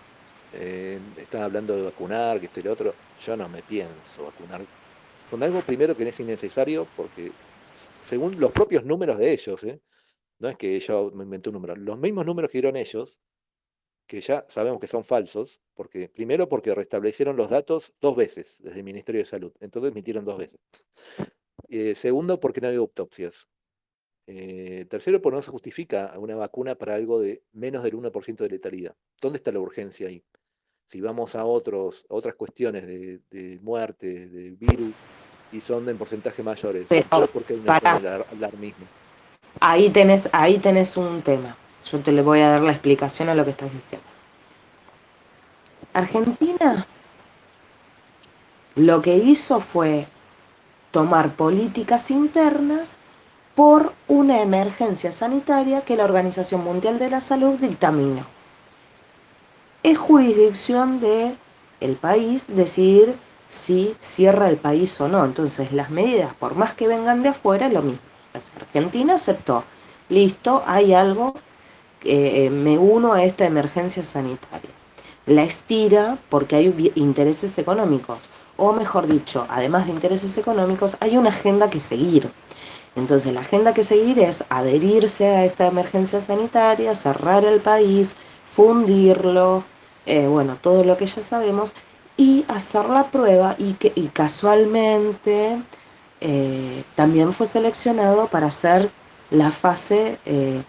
[0.53, 2.93] eh, están hablando de vacunar, que este y lo otro.
[3.25, 4.65] Yo no me pienso vacunar
[5.29, 7.31] con algo primero que es innecesario, porque
[8.03, 9.79] según los propios números de ellos, ¿eh?
[10.39, 13.19] no es que yo me inventé un número, los mismos números que dieron ellos,
[14.07, 18.79] que ya sabemos que son falsos, porque primero porque restablecieron los datos dos veces desde
[18.79, 20.59] el Ministerio de Salud, entonces mintieron dos veces.
[21.67, 23.47] Eh, segundo, porque no hay autopsias.
[24.31, 28.49] Eh, tercero, porque no se justifica una vacuna para algo de menos del 1% de
[28.49, 28.95] letalidad.
[29.19, 30.23] ¿Dónde está la urgencia ahí?
[30.89, 34.95] si vamos a otros, otras cuestiones de, muerte, de virus,
[35.51, 36.87] y son en porcentaje mayores,
[37.31, 38.85] porque hay un alarmismo.
[39.59, 41.55] Ahí tenés, ahí tenés un tema.
[41.85, 44.07] Yo te le voy a dar la explicación a lo que estás diciendo.
[45.93, 46.87] Argentina
[48.75, 50.07] lo que hizo fue
[50.91, 52.97] tomar políticas internas
[53.59, 58.25] por una emergencia sanitaria que la Organización Mundial de la Salud dictaminó
[59.83, 61.35] es jurisdicción de
[61.81, 63.17] el país decidir
[63.49, 65.25] si cierra el país o no.
[65.25, 67.99] Entonces las medidas, por más que vengan de afuera, lo mismo.
[68.61, 69.65] Argentina aceptó,
[70.07, 71.35] listo, hay algo,
[72.05, 74.71] eh, me uno a esta emergencia sanitaria.
[75.25, 78.19] La estira porque hay intereses económicos,
[78.55, 82.31] o mejor dicho, además de intereses económicos, hay una agenda que seguir.
[82.95, 88.15] Entonces la agenda que seguir es adherirse a esta emergencia sanitaria, cerrar el país,
[88.55, 89.63] fundirlo,
[90.05, 91.73] eh, bueno, todo lo que ya sabemos,
[92.17, 95.61] y hacer la prueba y que casualmente
[96.19, 98.89] eh, también fue seleccionado para hacer
[99.29, 100.61] la fase, eh,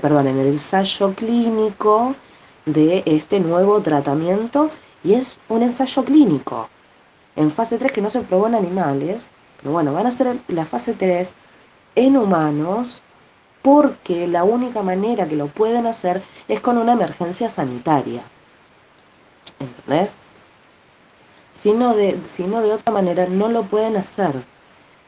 [0.00, 2.14] perdón, en el ensayo clínico
[2.64, 4.70] de este nuevo tratamiento
[5.04, 6.68] y es un ensayo clínico
[7.38, 9.28] en fase 3 que no se probó en animales,
[9.72, 11.34] bueno, van a hacer la fase 3
[11.94, 13.02] en humanos
[13.62, 18.22] porque la única manera que lo pueden hacer es con una emergencia sanitaria.
[19.58, 20.10] ¿Entendés?
[21.54, 24.32] Si no, de, si de otra manera no lo pueden hacer.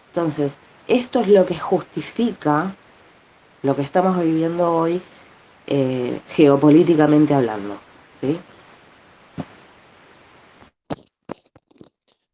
[0.08, 0.56] Entonces,
[0.88, 2.74] esto es lo que justifica
[3.62, 5.00] lo que estamos viviendo hoy
[5.66, 7.78] eh, geopolíticamente hablando.
[8.20, 8.40] ¿sí?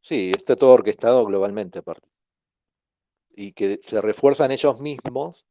[0.01, 2.09] Sí, está todo orquestado globalmente aparte.
[3.37, 5.47] Y que se refuerzan ellos mismos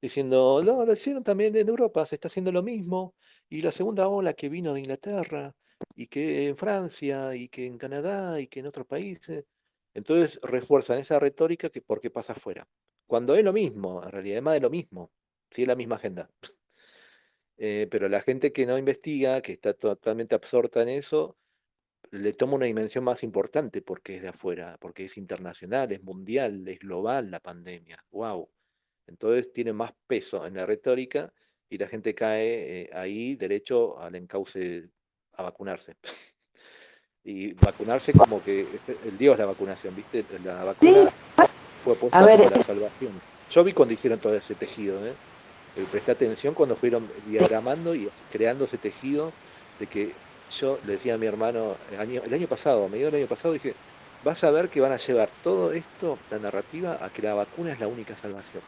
[0.00, 3.14] diciendo, no, lo hicieron también en Europa, se está haciendo lo mismo.
[3.48, 5.54] Y la segunda ola que vino de Inglaterra,
[5.94, 9.46] y que en Francia, y que en Canadá, y que en otros países.
[9.94, 12.68] Entonces refuerzan esa retórica que porque pasa afuera.
[13.06, 15.10] Cuando es lo mismo, en realidad, es más de lo mismo,
[15.50, 16.30] sí es la misma agenda.
[17.56, 21.36] Eh, pero la gente que no investiga, que está totalmente absorta en eso,
[22.18, 26.66] le toma una dimensión más importante porque es de afuera, porque es internacional, es mundial,
[26.68, 28.04] es global la pandemia.
[28.12, 28.48] ¡Wow!
[29.06, 31.32] Entonces tiene más peso en la retórica
[31.68, 34.88] y la gente cae eh, ahí derecho al encauce
[35.32, 35.96] a vacunarse.
[37.24, 38.66] y vacunarse como que
[39.04, 40.24] el Dios la vacunación, ¿viste?
[40.44, 41.12] La vacuna
[41.82, 43.20] fue puesta como la salvación.
[43.50, 45.14] Yo vi cuando hicieron todo ese tejido, ¿eh?
[45.76, 49.32] eh presté atención cuando fueron diagramando y creando ese tejido
[49.80, 53.28] de que yo le decía a mi hermano el año, pasado, a mediados del año
[53.28, 53.74] pasado, dije,
[54.24, 57.72] vas a ver que van a llevar todo esto, la narrativa, a que la vacuna
[57.72, 58.62] es la única salvación.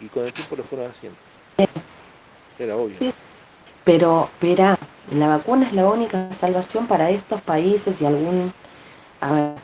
[0.00, 1.18] Y con el tiempo lo fueron haciendo.
[2.58, 2.96] Era obvio.
[3.84, 4.78] Pero, espera,
[5.12, 8.52] la vacuna es la única salvación para estos países y algún...
[9.20, 9.54] A ver,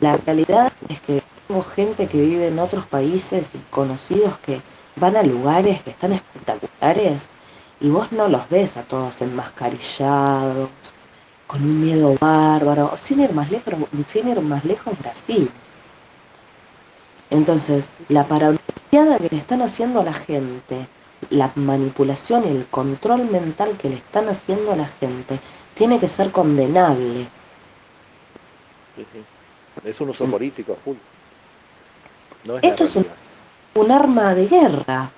[0.00, 4.60] la realidad es que tengo gente que vive en otros países y conocidos que
[4.96, 7.28] van a lugares que están espectaculares
[7.80, 10.70] y vos no los ves a todos enmascarillados,
[11.46, 13.74] con un miedo bárbaro, sin ir más lejos,
[14.06, 15.50] sin ir más lejos Brasil.
[17.30, 18.58] Entonces, la paranoia
[19.18, 20.88] que le están haciendo a la gente
[21.30, 25.38] la manipulación y el control mental que le están haciendo a la gente
[25.74, 27.26] tiene que ser condenable.
[29.84, 30.30] Es un uso mm.
[30.30, 30.76] político,
[32.62, 35.10] Esto es un, arma de guerra.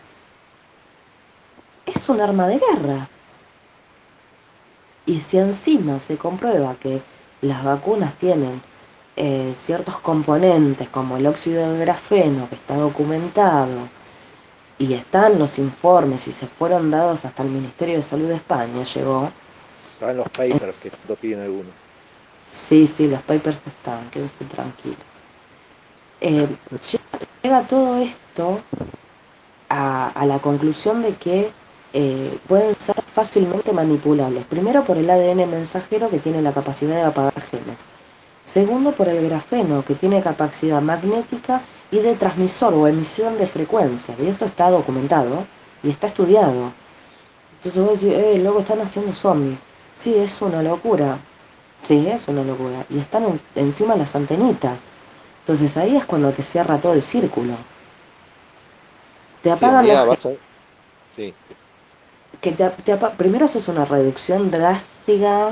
[1.94, 3.08] Es un arma de guerra.
[5.06, 7.00] Y si encima se comprueba que
[7.40, 8.62] las vacunas tienen
[9.16, 13.88] eh, ciertos componentes como el óxido de grafeno que está documentado,
[14.80, 18.82] y están los informes y se fueron dados hasta el Ministerio de Salud de España,
[18.82, 19.30] llegó.
[19.92, 21.72] Están los papers que lo piden algunos.
[22.48, 24.96] Sí, sí, los papers están, quédense tranquilos.
[26.22, 26.48] Eh,
[27.42, 28.60] llega, todo esto
[29.68, 31.52] a, la conclusión de que
[31.92, 34.44] eh, pueden ser fácilmente manipulables.
[34.44, 37.86] Primero por el ADN mensajero que tiene la capacidad de apagar genes.
[38.44, 44.14] Segundo por el grafeno que tiene capacidad magnética y de transmisor o emisión de frecuencia.
[44.20, 45.46] Y esto está documentado
[45.82, 46.72] y está estudiado.
[47.56, 49.60] Entonces vos decís, eh, luego están haciendo zombies.
[49.96, 51.18] Sí, es una locura.
[51.82, 52.84] Sí, es una locura.
[52.88, 54.78] Y están encima las antenitas.
[55.40, 57.54] Entonces ahí es cuando te cierra todo el círculo.
[59.42, 59.86] Te apagan.
[61.14, 61.34] Sí.
[62.40, 62.70] Que te,
[63.18, 65.50] primero haces una reducción drástica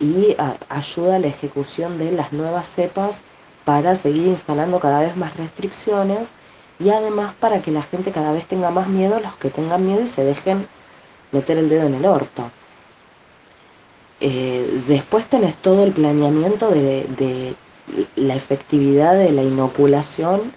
[0.00, 0.36] y
[0.68, 3.22] ayuda a la ejecución de las nuevas cepas
[3.64, 6.28] para seguir instalando cada vez más restricciones
[6.78, 10.02] y además para que la gente cada vez tenga más miedo, los que tengan miedo
[10.02, 10.66] y se dejen
[11.32, 12.50] meter el dedo en el orto.
[14.20, 17.54] Eh, después tenés todo el planeamiento de, de,
[18.16, 20.52] la efectividad de la inoculación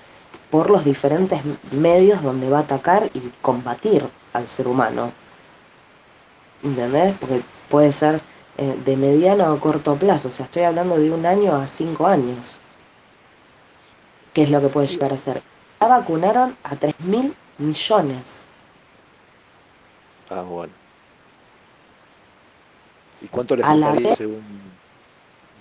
[0.49, 5.11] por los diferentes medios donde va a atacar y combatir al ser humano.
[6.63, 7.15] ¿Entendés?
[7.19, 8.21] Porque puede ser
[8.57, 12.07] eh, de mediano o corto plazo, o sea, estoy hablando de un año a cinco
[12.07, 12.59] años.
[14.33, 15.41] ¿Qué es lo que puede llegar a ser?
[15.79, 18.45] Ya vacunaron a 3 mil millones.
[20.29, 20.73] Ah, bueno.
[23.21, 24.43] ¿Y cuánto le faltaría según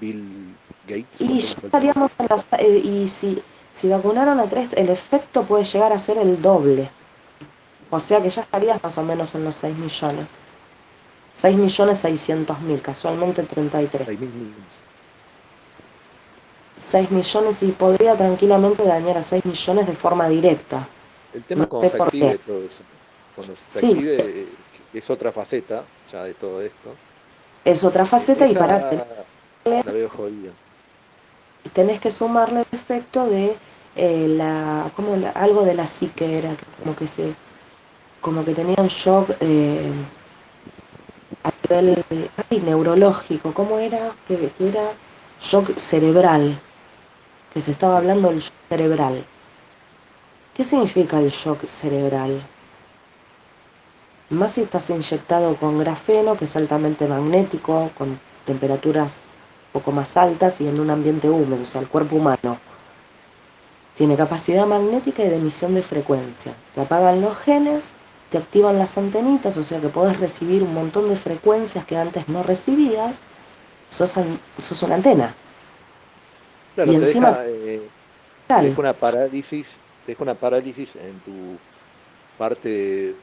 [0.01, 0.55] Bill
[0.87, 1.21] Gates?
[1.21, 2.11] Y estaríamos
[2.59, 3.43] eh, y si,
[3.73, 6.91] si vacunaron a 3, el efecto puede llegar a ser el doble.
[7.91, 10.46] O sea que ya estarías más o menos en los 6 millones.
[11.37, 14.07] 6 millones 600 mil, casualmente 33.
[14.07, 14.55] 6 millones.
[16.79, 20.87] 6 millones y podría tranquilamente dañar a 6 millones de forma directa.
[21.33, 22.83] El tema es cuando se active todo eso.
[23.35, 24.49] Cuando se active eh,
[24.95, 26.95] es otra faceta ya de todo esto.
[27.65, 28.91] Es otra faceta y para...
[29.65, 30.53] La veo jodida.
[31.73, 33.57] Tenés que sumarle el efecto de
[33.97, 37.35] eh, la, como algo de la psique era como que se
[38.21, 39.91] como que tenía un shock eh,
[41.69, 42.05] nivel
[42.65, 44.13] neurológico, ¿cómo era?
[44.27, 44.93] que era
[45.41, 46.59] shock cerebral
[47.53, 49.25] que se estaba hablando del shock cerebral.
[50.55, 52.43] ¿Qué significa el shock cerebral?
[54.29, 59.23] más si estás inyectado con grafeno, que es altamente magnético, con temperaturas
[59.73, 62.59] un poco más altas y en un ambiente húmedo, o sea, el cuerpo humano.
[63.95, 66.55] Tiene capacidad magnética y de emisión de frecuencia.
[66.75, 67.93] Te apagan los genes,
[68.31, 72.29] te activan las antenitas, o sea que podés recibir un montón de frecuencias que antes
[72.29, 73.19] no recibías.
[73.89, 74.17] Sos,
[74.83, 75.33] una antena.
[76.75, 79.69] Claro, y te encima, deja, eh, una parálisis,
[80.05, 81.57] te deja una parálisis en tu
[82.37, 83.15] parte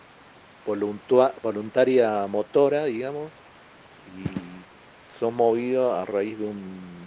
[0.66, 3.30] voluntaria motora, digamos,
[4.18, 7.04] y son movidos a raíz de un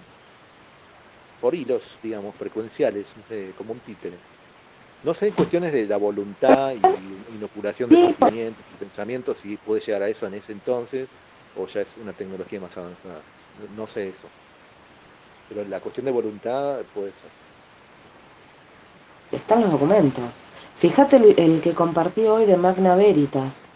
[1.41, 3.07] por hilos, digamos, frecuenciales,
[3.59, 4.17] como un títere.
[5.05, 6.81] No sé, en cuestiones de la voluntad y
[7.37, 11.09] inoculación de sentimientos y pensamientos, si puede llegar a eso en ese entonces,
[11.55, 13.23] o ya es una tecnología más avanzada.
[13.75, 14.29] No, sé eso.
[15.49, 17.31] Pero la cuestión de voluntad puede ser.
[19.33, 20.25] Están los documentos.
[20.77, 23.71] Fíjate el, que compartí hoy de Magna Veritas.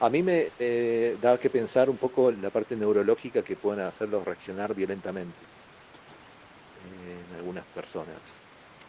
[0.00, 4.24] A mí me eh, da que pensar un poco la parte neurológica que pueden hacerlos
[4.24, 5.40] reaccionar violentamente
[6.84, 8.45] eh, en algunas personas.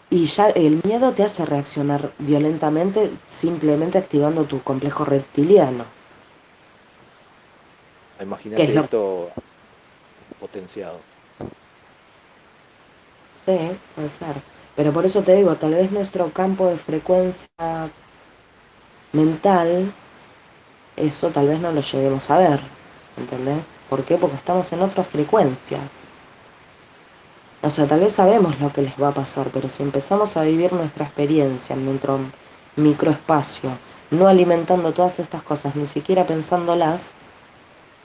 [0.09, 5.83] Y ya el miedo te hace reaccionar violentamente simplemente activando tu complejo reptiliano.
[8.19, 9.31] Imagínate esto
[10.39, 10.99] potenciado.
[13.45, 13.57] Sí,
[13.95, 14.35] puede ser.
[14.75, 17.89] Pero por eso te digo, tal vez nuestro campo de frecuencia
[19.11, 19.91] mental,
[20.95, 22.59] eso tal vez no lo lleguemos a ver,
[23.17, 23.65] ¿entendés?
[23.89, 24.17] ¿Por qué?
[24.17, 25.79] Porque estamos en otra frecuencia.
[27.67, 30.43] O sea, tal vez sabemos lo que les va a pasar, pero si empezamos a
[30.43, 32.17] vivir nuestra experiencia en nuestro
[32.77, 33.71] microespacio,
[34.09, 37.11] no alimentando todas estas cosas, ni siquiera pensándolas,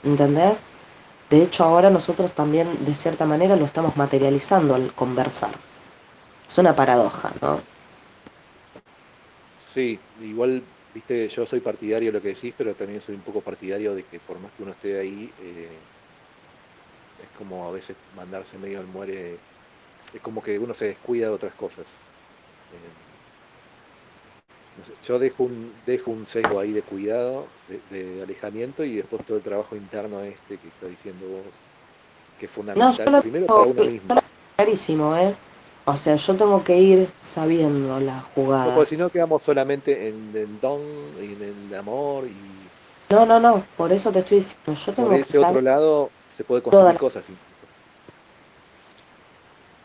[0.02, 0.58] ¿entendés?
[1.30, 5.52] De hecho, ahora nosotros también, de cierta manera, lo estamos materializando al conversar.
[6.48, 7.60] Es una paradoja, ¿no?
[9.56, 13.42] Sí, igual, viste, yo soy partidario de lo que decís, pero también soy un poco
[13.42, 15.88] partidario de que por más que uno esté ahí, eh,
[17.16, 19.44] es como a veces mandarse medio al muere,
[20.14, 21.86] es como que uno se descuida de otras cosas.
[22.72, 23.02] Eh,
[25.06, 27.46] yo dejo un, dejo un sesgo ahí de cuidado,
[27.90, 31.52] de, alejamiento y después todo el trabajo interno este que está diciendo vos,
[32.38, 33.20] que es fundamental.
[33.20, 34.14] Primero para uno mismo.
[34.56, 35.34] Clarísimo, ¿eh?
[35.84, 38.66] O sea, yo tengo que ir sabiendo la jugada.
[38.66, 40.80] No, porque si no quedamos solamente en el don
[41.20, 42.36] y en el amor y...
[43.12, 46.44] No, no, no, por eso te estoy diciendo, yo tengo por ese otro lado se
[46.44, 47.24] puede construir cosas.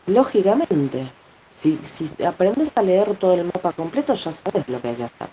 [0.08, 1.10] Lógicamente,
[1.54, 5.04] si, si aprendes a leer todo el mapa completo, ya sabes lo que hay que
[5.04, 5.28] hacer.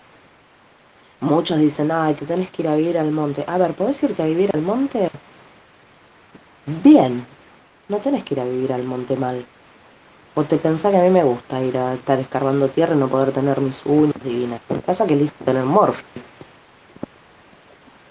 [1.21, 3.45] Muchos dicen, ay, te tenés que ir a vivir al monte.
[3.47, 5.09] A ver, ¿podés irte a vivir al monte?
[6.83, 7.25] Bien,
[7.87, 9.45] no tenés que ir a vivir al monte mal.
[10.35, 13.07] O te pensás que a mí me gusta ir a estar escarbando tierra y no
[13.07, 14.59] poder tener mis uñas divinas.
[14.85, 16.01] Pasa que elijo tener morph.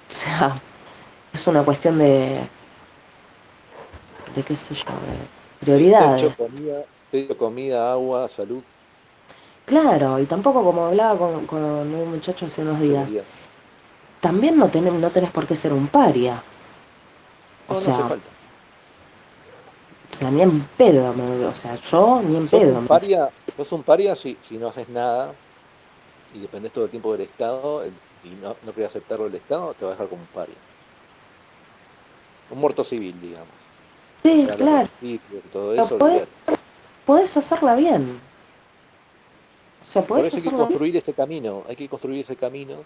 [0.09, 0.59] O sea,
[1.31, 2.41] es una cuestión de.
[4.35, 5.34] de qué sé yo, de
[5.65, 6.37] prioridades.
[6.37, 6.85] Comida,
[7.37, 8.63] comida, agua, salud.
[9.65, 13.11] Claro, y tampoco como hablaba con, un muchacho hace unos días,
[14.21, 16.43] también no tenés, no tenés por qué ser un paria.
[17.69, 18.19] O sea,
[20.15, 21.15] o sea, ni en pedo,
[21.49, 22.79] o sea, yo ni en pedo.
[22.79, 25.33] Un paria, sos un paria si, si no haces nada
[26.35, 27.87] y dependes todo el tiempo del Estado
[28.23, 30.55] y no, no querés aceptarlo el Estado, te va a dejar como un paria.
[32.51, 33.64] Un muerto civil, digamos.
[34.25, 34.89] Sí, claro.
[35.53, 35.99] Todo eso,
[37.05, 38.19] podés, hacerla bien.
[39.83, 42.85] O sea, podés Por eso hay que construir ese camino, hay que construir ese camino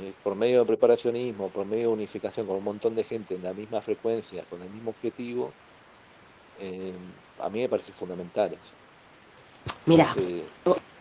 [0.00, 3.44] eh, por medio de preparacionismo, por medio de unificación con un montón de gente en
[3.44, 5.52] la misma frecuencia, con el mismo objetivo,
[6.60, 6.92] eh,
[7.40, 8.74] a mí me parece fundamental eso.
[9.86, 10.14] Mira,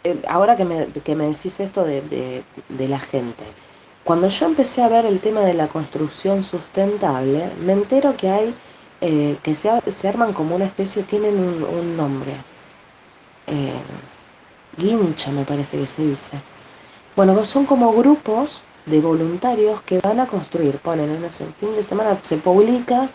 [0.03, 2.43] eh, ahora que me, que me, decís esto de,
[2.77, 3.43] la gente,
[4.03, 8.55] cuando yo empecé a ver el tema de la construcción sustentable, me entero que hay,
[9.01, 12.33] eh, que se, se, arman como una especie, tienen un, nombre.
[14.77, 16.41] guincha me parece que se dice.
[17.15, 22.17] Bueno, son como grupos de voluntarios que van a construir, ponen, el fin de semana
[22.23, 23.09] se publica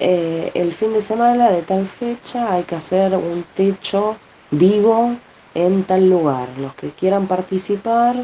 [0.00, 4.16] eh, el fin de semana de tal fecha hay que hacer un techo
[4.50, 5.16] vivo
[5.54, 6.48] en tal lugar.
[6.58, 8.16] Los que quieran participar,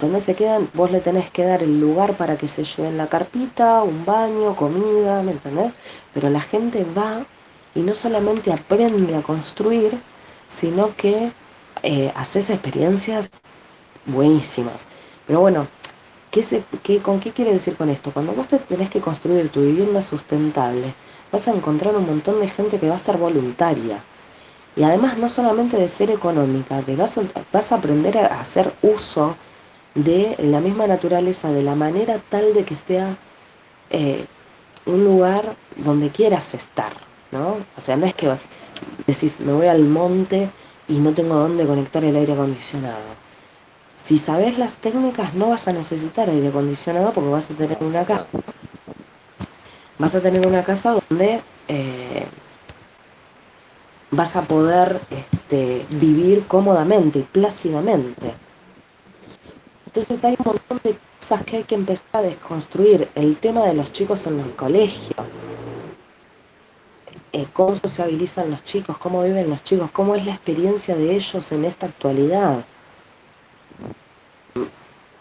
[0.00, 3.08] donde se quedan, vos le tenés que dar el lugar para que se lleven la
[3.08, 5.72] carpita, un baño, comida, ¿me entendés?
[6.12, 7.24] Pero la gente va
[7.74, 10.00] y no solamente aprende a construir,
[10.48, 11.32] sino que
[11.82, 13.30] eh, haces experiencias
[14.06, 14.86] buenísimas.
[15.26, 15.68] Pero bueno,
[16.30, 18.12] ¿qué se, qué, ¿con qué quiere decir con esto?
[18.12, 20.94] Cuando vos te tenés que construir tu vivienda sustentable,
[21.32, 24.04] vas a encontrar un montón de gente que va a ser voluntaria.
[24.76, 28.76] Y además no solamente de ser económica, que vas a, vas a aprender a hacer
[28.82, 29.36] uso
[29.96, 33.16] de la misma naturaleza, de la manera tal de que sea
[33.90, 34.26] eh,
[34.84, 36.92] un lugar donde quieras estar,
[37.32, 37.56] ¿no?
[37.76, 38.30] O sea, no es que
[39.06, 40.50] decís, me voy al monte
[40.86, 43.16] y no tengo dónde conectar el aire acondicionado.
[44.04, 48.04] Si sabes las técnicas no vas a necesitar aire acondicionado porque vas a tener una
[48.04, 48.26] casa.
[49.98, 52.26] Vas a tener una casa donde eh,
[54.10, 58.45] vas a poder este, vivir cómodamente y plácidamente.
[59.96, 63.08] Entonces hay un montón de cosas que hay que empezar a desconstruir.
[63.14, 65.16] El tema de los chicos en el colegio.
[67.32, 71.50] Eh, cómo sociabilizan los chicos, cómo viven los chicos, cómo es la experiencia de ellos
[71.52, 72.64] en esta actualidad.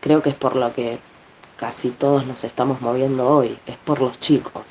[0.01, 0.99] Creo que es por lo que
[1.55, 4.63] casi todos nos estamos moviendo hoy, es por los chicos.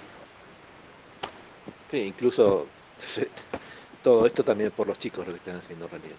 [1.91, 2.67] Sí, incluso
[4.03, 6.17] todo esto también por los chicos lo que están haciendo realidad.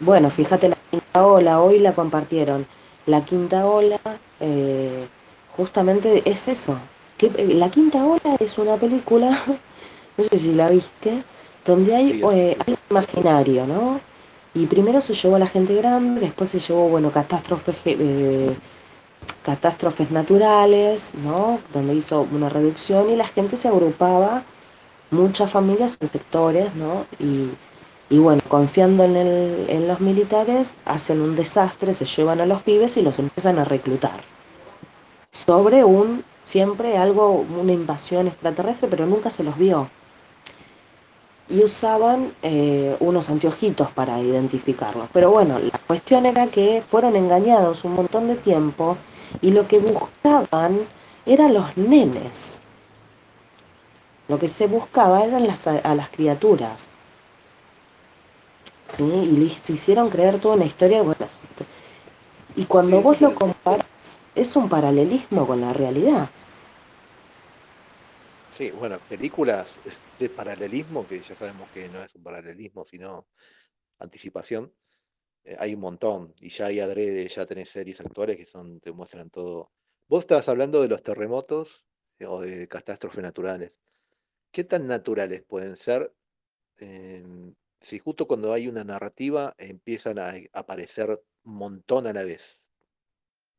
[0.00, 0.77] Bueno, fíjate la
[1.26, 2.66] ola, hoy la compartieron.
[3.06, 4.00] La quinta ola
[4.40, 5.08] eh,
[5.56, 6.78] justamente es eso.
[7.16, 9.42] Que, eh, la quinta ola es una película,
[10.16, 11.22] no sé si la viste,
[11.64, 12.56] donde hay, eh,
[12.90, 14.00] imaginario, ¿no?
[14.54, 17.76] Y primero se llevó a la gente grande, después se llevó, bueno, catástrofes,
[19.42, 21.60] catástrofes naturales, ¿no?
[21.72, 24.44] Donde hizo una reducción y la gente se agrupaba
[25.10, 27.06] muchas familias en sectores, ¿no?
[27.18, 27.50] Y,
[28.16, 32.96] bueno, confiando en, el, en los militares, hacen un desastre, se llevan a los pibes
[32.96, 34.20] y los empiezan a reclutar.
[35.30, 39.90] Sobre un, siempre algo, una invasión extraterrestre, pero nunca se los vio.
[41.50, 45.08] Y usaban eh, unos anteojitos para identificarlos.
[45.12, 48.96] Pero bueno, la cuestión era que fueron engañados un montón de tiempo
[49.42, 50.80] y lo que buscaban
[51.26, 52.58] eran los nenes.
[54.28, 56.97] Lo que se buscaba eran las, a las criaturas.
[58.96, 59.04] ¿Sí?
[59.04, 61.02] Y les hicieron creer toda una historia.
[61.02, 61.28] Bueno,
[62.56, 63.86] y cuando vos lo comparas,
[64.34, 66.28] es un paralelismo con la realidad.
[68.50, 69.78] Sí, bueno, películas
[70.18, 73.28] de paralelismo, que ya sabemos que no es un paralelismo, sino
[74.00, 74.72] anticipación,
[75.44, 76.34] eh, hay un montón.
[76.40, 79.70] Y ya hay adrede, ya tenés series actuales que son, te muestran todo.
[80.08, 81.86] Vos estabas hablando de los terremotos
[82.18, 83.72] eh, o de catástrofes naturales.
[84.50, 86.12] ¿Qué tan naturales pueden ser
[86.78, 92.60] em, si justo cuando hay una narrativa empiezan a aparecer un montón a la vez?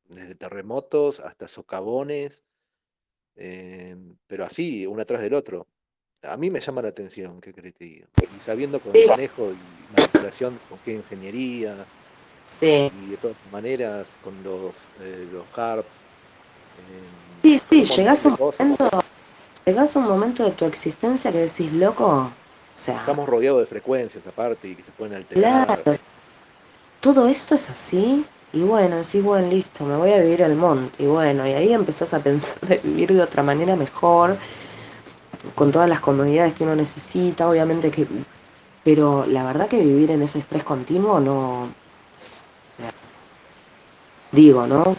[0.06, 2.44] Desde terremotos hasta socavones,
[3.36, 5.68] em, pero así, uno atrás del otro.
[6.24, 9.56] A mí me llama la atención, ¿qué crees Y sabiendo con manejo y
[9.94, 11.86] manipulación, con qué ingeniería,
[12.60, 12.92] sí.
[12.92, 15.86] y de todas maneras con los, eh, los HARP.
[16.78, 18.90] Em, sí, sí, llegás a un momento
[19.70, 22.32] Llegas a un momento de tu existencia que decís, loco,
[22.80, 23.00] o sea...
[23.00, 25.66] Estamos rodeados de frecuencias aparte y que se pueden alterar.
[25.84, 26.00] Claro.
[27.02, 31.04] Todo esto es así, y bueno, decís, bueno, listo, me voy a vivir al monte,
[31.04, 34.38] y bueno, y ahí empezás a pensar de vivir de otra manera mejor,
[35.56, 38.08] con todas las comodidades que uno necesita, obviamente que...
[38.84, 41.64] Pero la verdad que vivir en ese estrés continuo no...
[41.64, 41.68] O
[42.78, 42.94] sea,
[44.32, 44.96] digo, ¿no?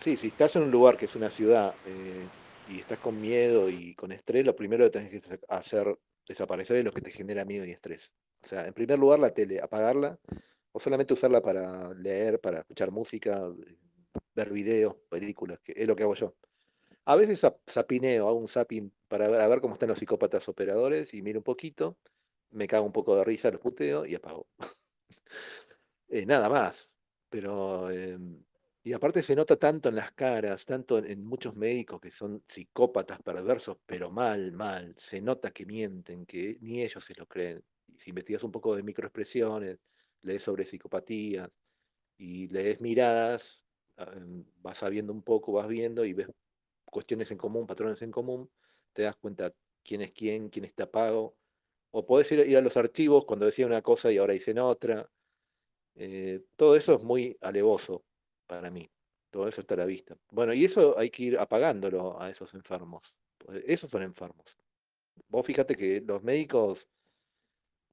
[0.00, 2.26] Sí, si estás en un lugar que es una ciudad eh,
[2.64, 6.84] y estás con miedo y con estrés, lo primero que tenés que hacer desaparecer es
[6.84, 8.12] lo que te genera miedo y estrés.
[8.42, 10.18] O sea, en primer lugar, la tele, apagarla
[10.72, 13.48] o solamente usarla para leer, para escuchar música,
[14.34, 16.34] ver videos, películas, que es lo que hago yo.
[17.06, 21.22] A veces zapineo, hago un zapping para ver, ver cómo están los psicópatas operadores y
[21.22, 21.98] miro un poquito,
[22.50, 24.46] me cago un poco de risa, los puteo y apago.
[26.08, 26.94] Eh, nada más.
[27.28, 28.44] Pero em,
[28.86, 33.22] y aparte se nota tanto en las caras, tanto en, muchos médicos que son psicópatas
[33.22, 34.94] perversos, pero mal, mal.
[34.98, 37.64] Se nota que mienten, que ni ellos se lo creen.
[37.98, 39.78] si investigas un poco de microexpresiones,
[40.22, 41.50] lees sobre psicopatía
[42.18, 43.64] y lees miradas,
[43.96, 46.28] ah, em, vas sabiendo un poco, vas viendo y ves
[46.84, 48.50] cuestiones en común, patrones en común,
[48.92, 49.54] te das cuenta
[49.84, 51.36] quién es quién, quién está pago.
[51.92, 55.10] O podés ir, a los archivos cuando decía una cosa y ahora dicen otra.
[55.96, 58.04] Eh, todo eso es muy alevoso
[58.46, 58.90] para mí.
[59.30, 60.16] Todo eso está a la vista.
[60.30, 63.14] Bueno, y eso hay que ir apagándolo a esos enfermos.
[63.38, 64.58] Pues, esos son enfermos.
[65.28, 66.88] Vos fíjate que los médicos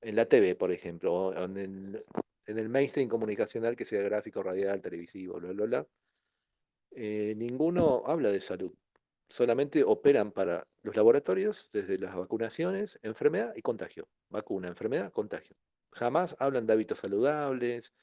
[0.01, 2.05] en la TV, por ejemplo, en el,
[2.45, 5.87] en el mainstream comunicacional, que sea gráfico, radial, televisivo, bla, bla, bla,
[6.91, 8.73] eh, ninguno habla de salud.
[9.29, 14.09] Solamente operan para los laboratorios desde las vacunaciones, enfermedad y contagio.
[14.29, 15.55] Vacuna, enfermedad, contagio.
[15.93, 17.93] Jamás hablan de hábitos saludables,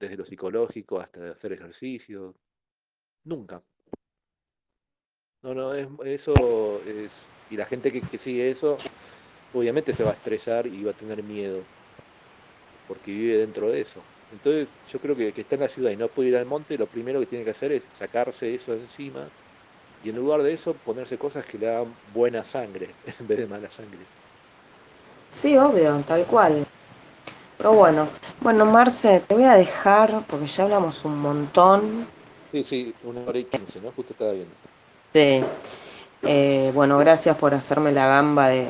[0.00, 2.34] desde lo psicológico hasta hacer ejercicio.
[3.24, 3.62] Nunca.
[5.42, 7.26] No, no, es, eso es.
[7.50, 8.76] Y la gente que, sigue eso,
[9.54, 11.62] obviamente se va a estresar y va a tener miedo,
[12.88, 14.00] porque vive dentro de eso.
[14.32, 16.78] Entonces yo creo que que está en la ciudad y no puede ir al monte,
[16.78, 19.26] lo primero que tiene que hacer es sacarse eso encima
[20.04, 22.88] y en lugar de eso ponerse cosas que le hagan buena sangre
[23.20, 23.98] en vez de mala sangre.
[25.30, 26.66] Sí, obvio, tal cual.
[27.58, 28.08] Pero bueno,
[28.40, 32.06] bueno, Marce, te voy a dejar porque ya hablamos un montón.
[32.52, 33.92] Sí, sí, una hora y quince, ¿no?
[33.92, 34.54] Justo estaba viendo.
[35.12, 35.44] Sí.
[36.22, 38.68] Eh, bueno, gracias por hacerme la gamba de,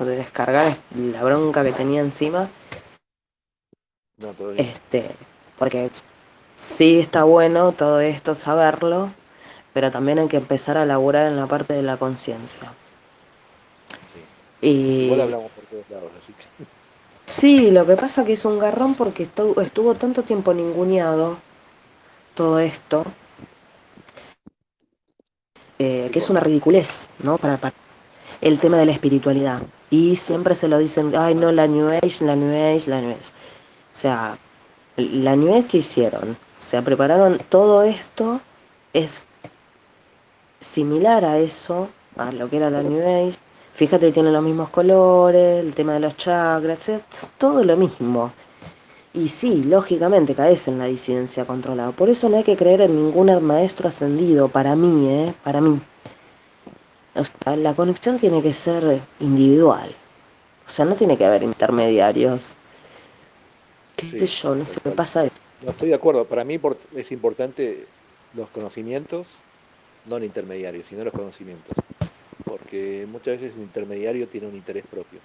[0.00, 2.48] de descargar la bronca que tenía encima.
[4.16, 4.66] No, todo bien.
[4.66, 5.10] Este,
[5.58, 5.90] porque
[6.56, 9.12] sí está bueno todo esto, saberlo,
[9.72, 12.72] pero también hay que empezar a laburar en la parte de la conciencia.
[14.60, 14.68] Sí.
[14.68, 15.04] Y...
[15.04, 16.73] Igual hablamos por todos lados, así que...
[17.36, 21.38] Sí, lo que pasa que es un garrón porque estuvo, estuvo tanto tiempo ninguneado
[22.36, 23.04] todo esto,
[25.80, 27.36] eh, que es una ridiculez, ¿no?
[27.36, 27.74] Para, para,
[28.40, 29.62] el tema de la espiritualidad.
[29.90, 33.10] Y siempre se lo dicen, ay, no, la New Age, la New Age, la New
[33.10, 33.30] Age.
[33.92, 34.38] O sea,
[34.96, 38.40] la New Age que hicieron, o sea, prepararon todo esto,
[38.92, 39.26] es
[40.60, 43.43] similar a eso, a lo que era la New Age.
[43.74, 47.02] Fíjate, tiene los mismos colores, el tema de los chakras, es
[47.36, 48.32] todo lo mismo.
[49.12, 51.90] Y sí, lógicamente caes en la disidencia controlada.
[51.90, 55.34] Por eso no hay que creer en ningún maestro ascendido, para mí, ¿eh?
[55.42, 55.80] Para mí.
[57.16, 59.94] O sea, la conexión tiene que ser individual.
[60.66, 62.54] O sea, no tiene que haber intermediarios.
[63.96, 64.54] ¿Qué sé yo?
[64.54, 65.24] No se me pasa.
[65.62, 66.24] No estoy de acuerdo.
[66.26, 66.60] Para mí
[66.94, 67.86] es importante
[68.34, 69.26] los conocimientos,
[70.06, 71.76] no el intermediario, sino los conocimientos.
[72.44, 75.20] Porque muchas veces el intermediario tiene un interés propio.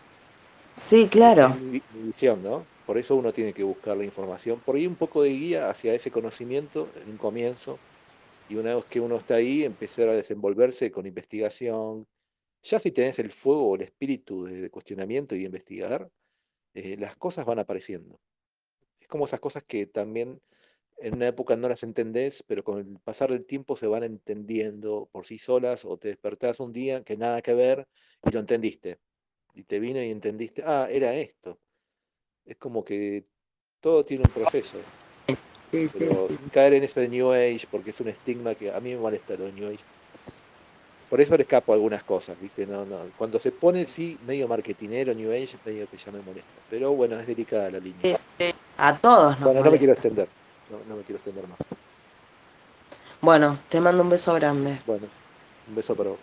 [0.77, 1.49] Sí, claro.
[1.55, 2.65] mi, visión, ¿no?
[2.85, 5.93] Por eso uno tiene que buscar la información, por ahí un poco de guía hacia
[5.93, 7.77] ese conocimiento en un comienzo,
[8.49, 12.07] y una vez que uno está ahí, empezar a desenvolverse con investigación.
[12.63, 16.09] Ya si tenés el fuego o el espíritu de, cuestionamiento y de investigar,
[16.73, 18.19] eh, las cosas van apareciendo.
[18.99, 20.41] Es como esas cosas que también
[21.01, 25.09] en una época no las entendés, pero con el pasar del tiempo se van entendiendo
[25.11, 27.87] por sí solas, o te despertás un día que nada que ver
[28.25, 28.99] y lo entendiste
[29.59, 31.59] y te vino y entendiste, ah, era esto.
[32.45, 33.23] Es como que
[33.79, 34.77] todo tiene un proceso.
[35.71, 38.91] pero sin caer en eso de New Age, porque es un estigma que a mí
[38.91, 39.83] me molesta lo de New Age.
[41.09, 42.65] Por eso le escapo algunas cosas, ¿viste?
[42.67, 42.99] No, no.
[43.17, 46.49] Cuando se pone, sí, medio marketinero New Age, medio que ya me molesta.
[46.69, 48.17] Pero bueno, es delicada la línea.
[48.77, 50.29] A todos nos Bueno, no me quiero extender.
[50.69, 51.57] No, no me quiero extender más.
[53.21, 54.81] Bueno, te mando un beso grande.
[54.85, 55.07] Bueno,
[55.67, 56.19] un beso para vos.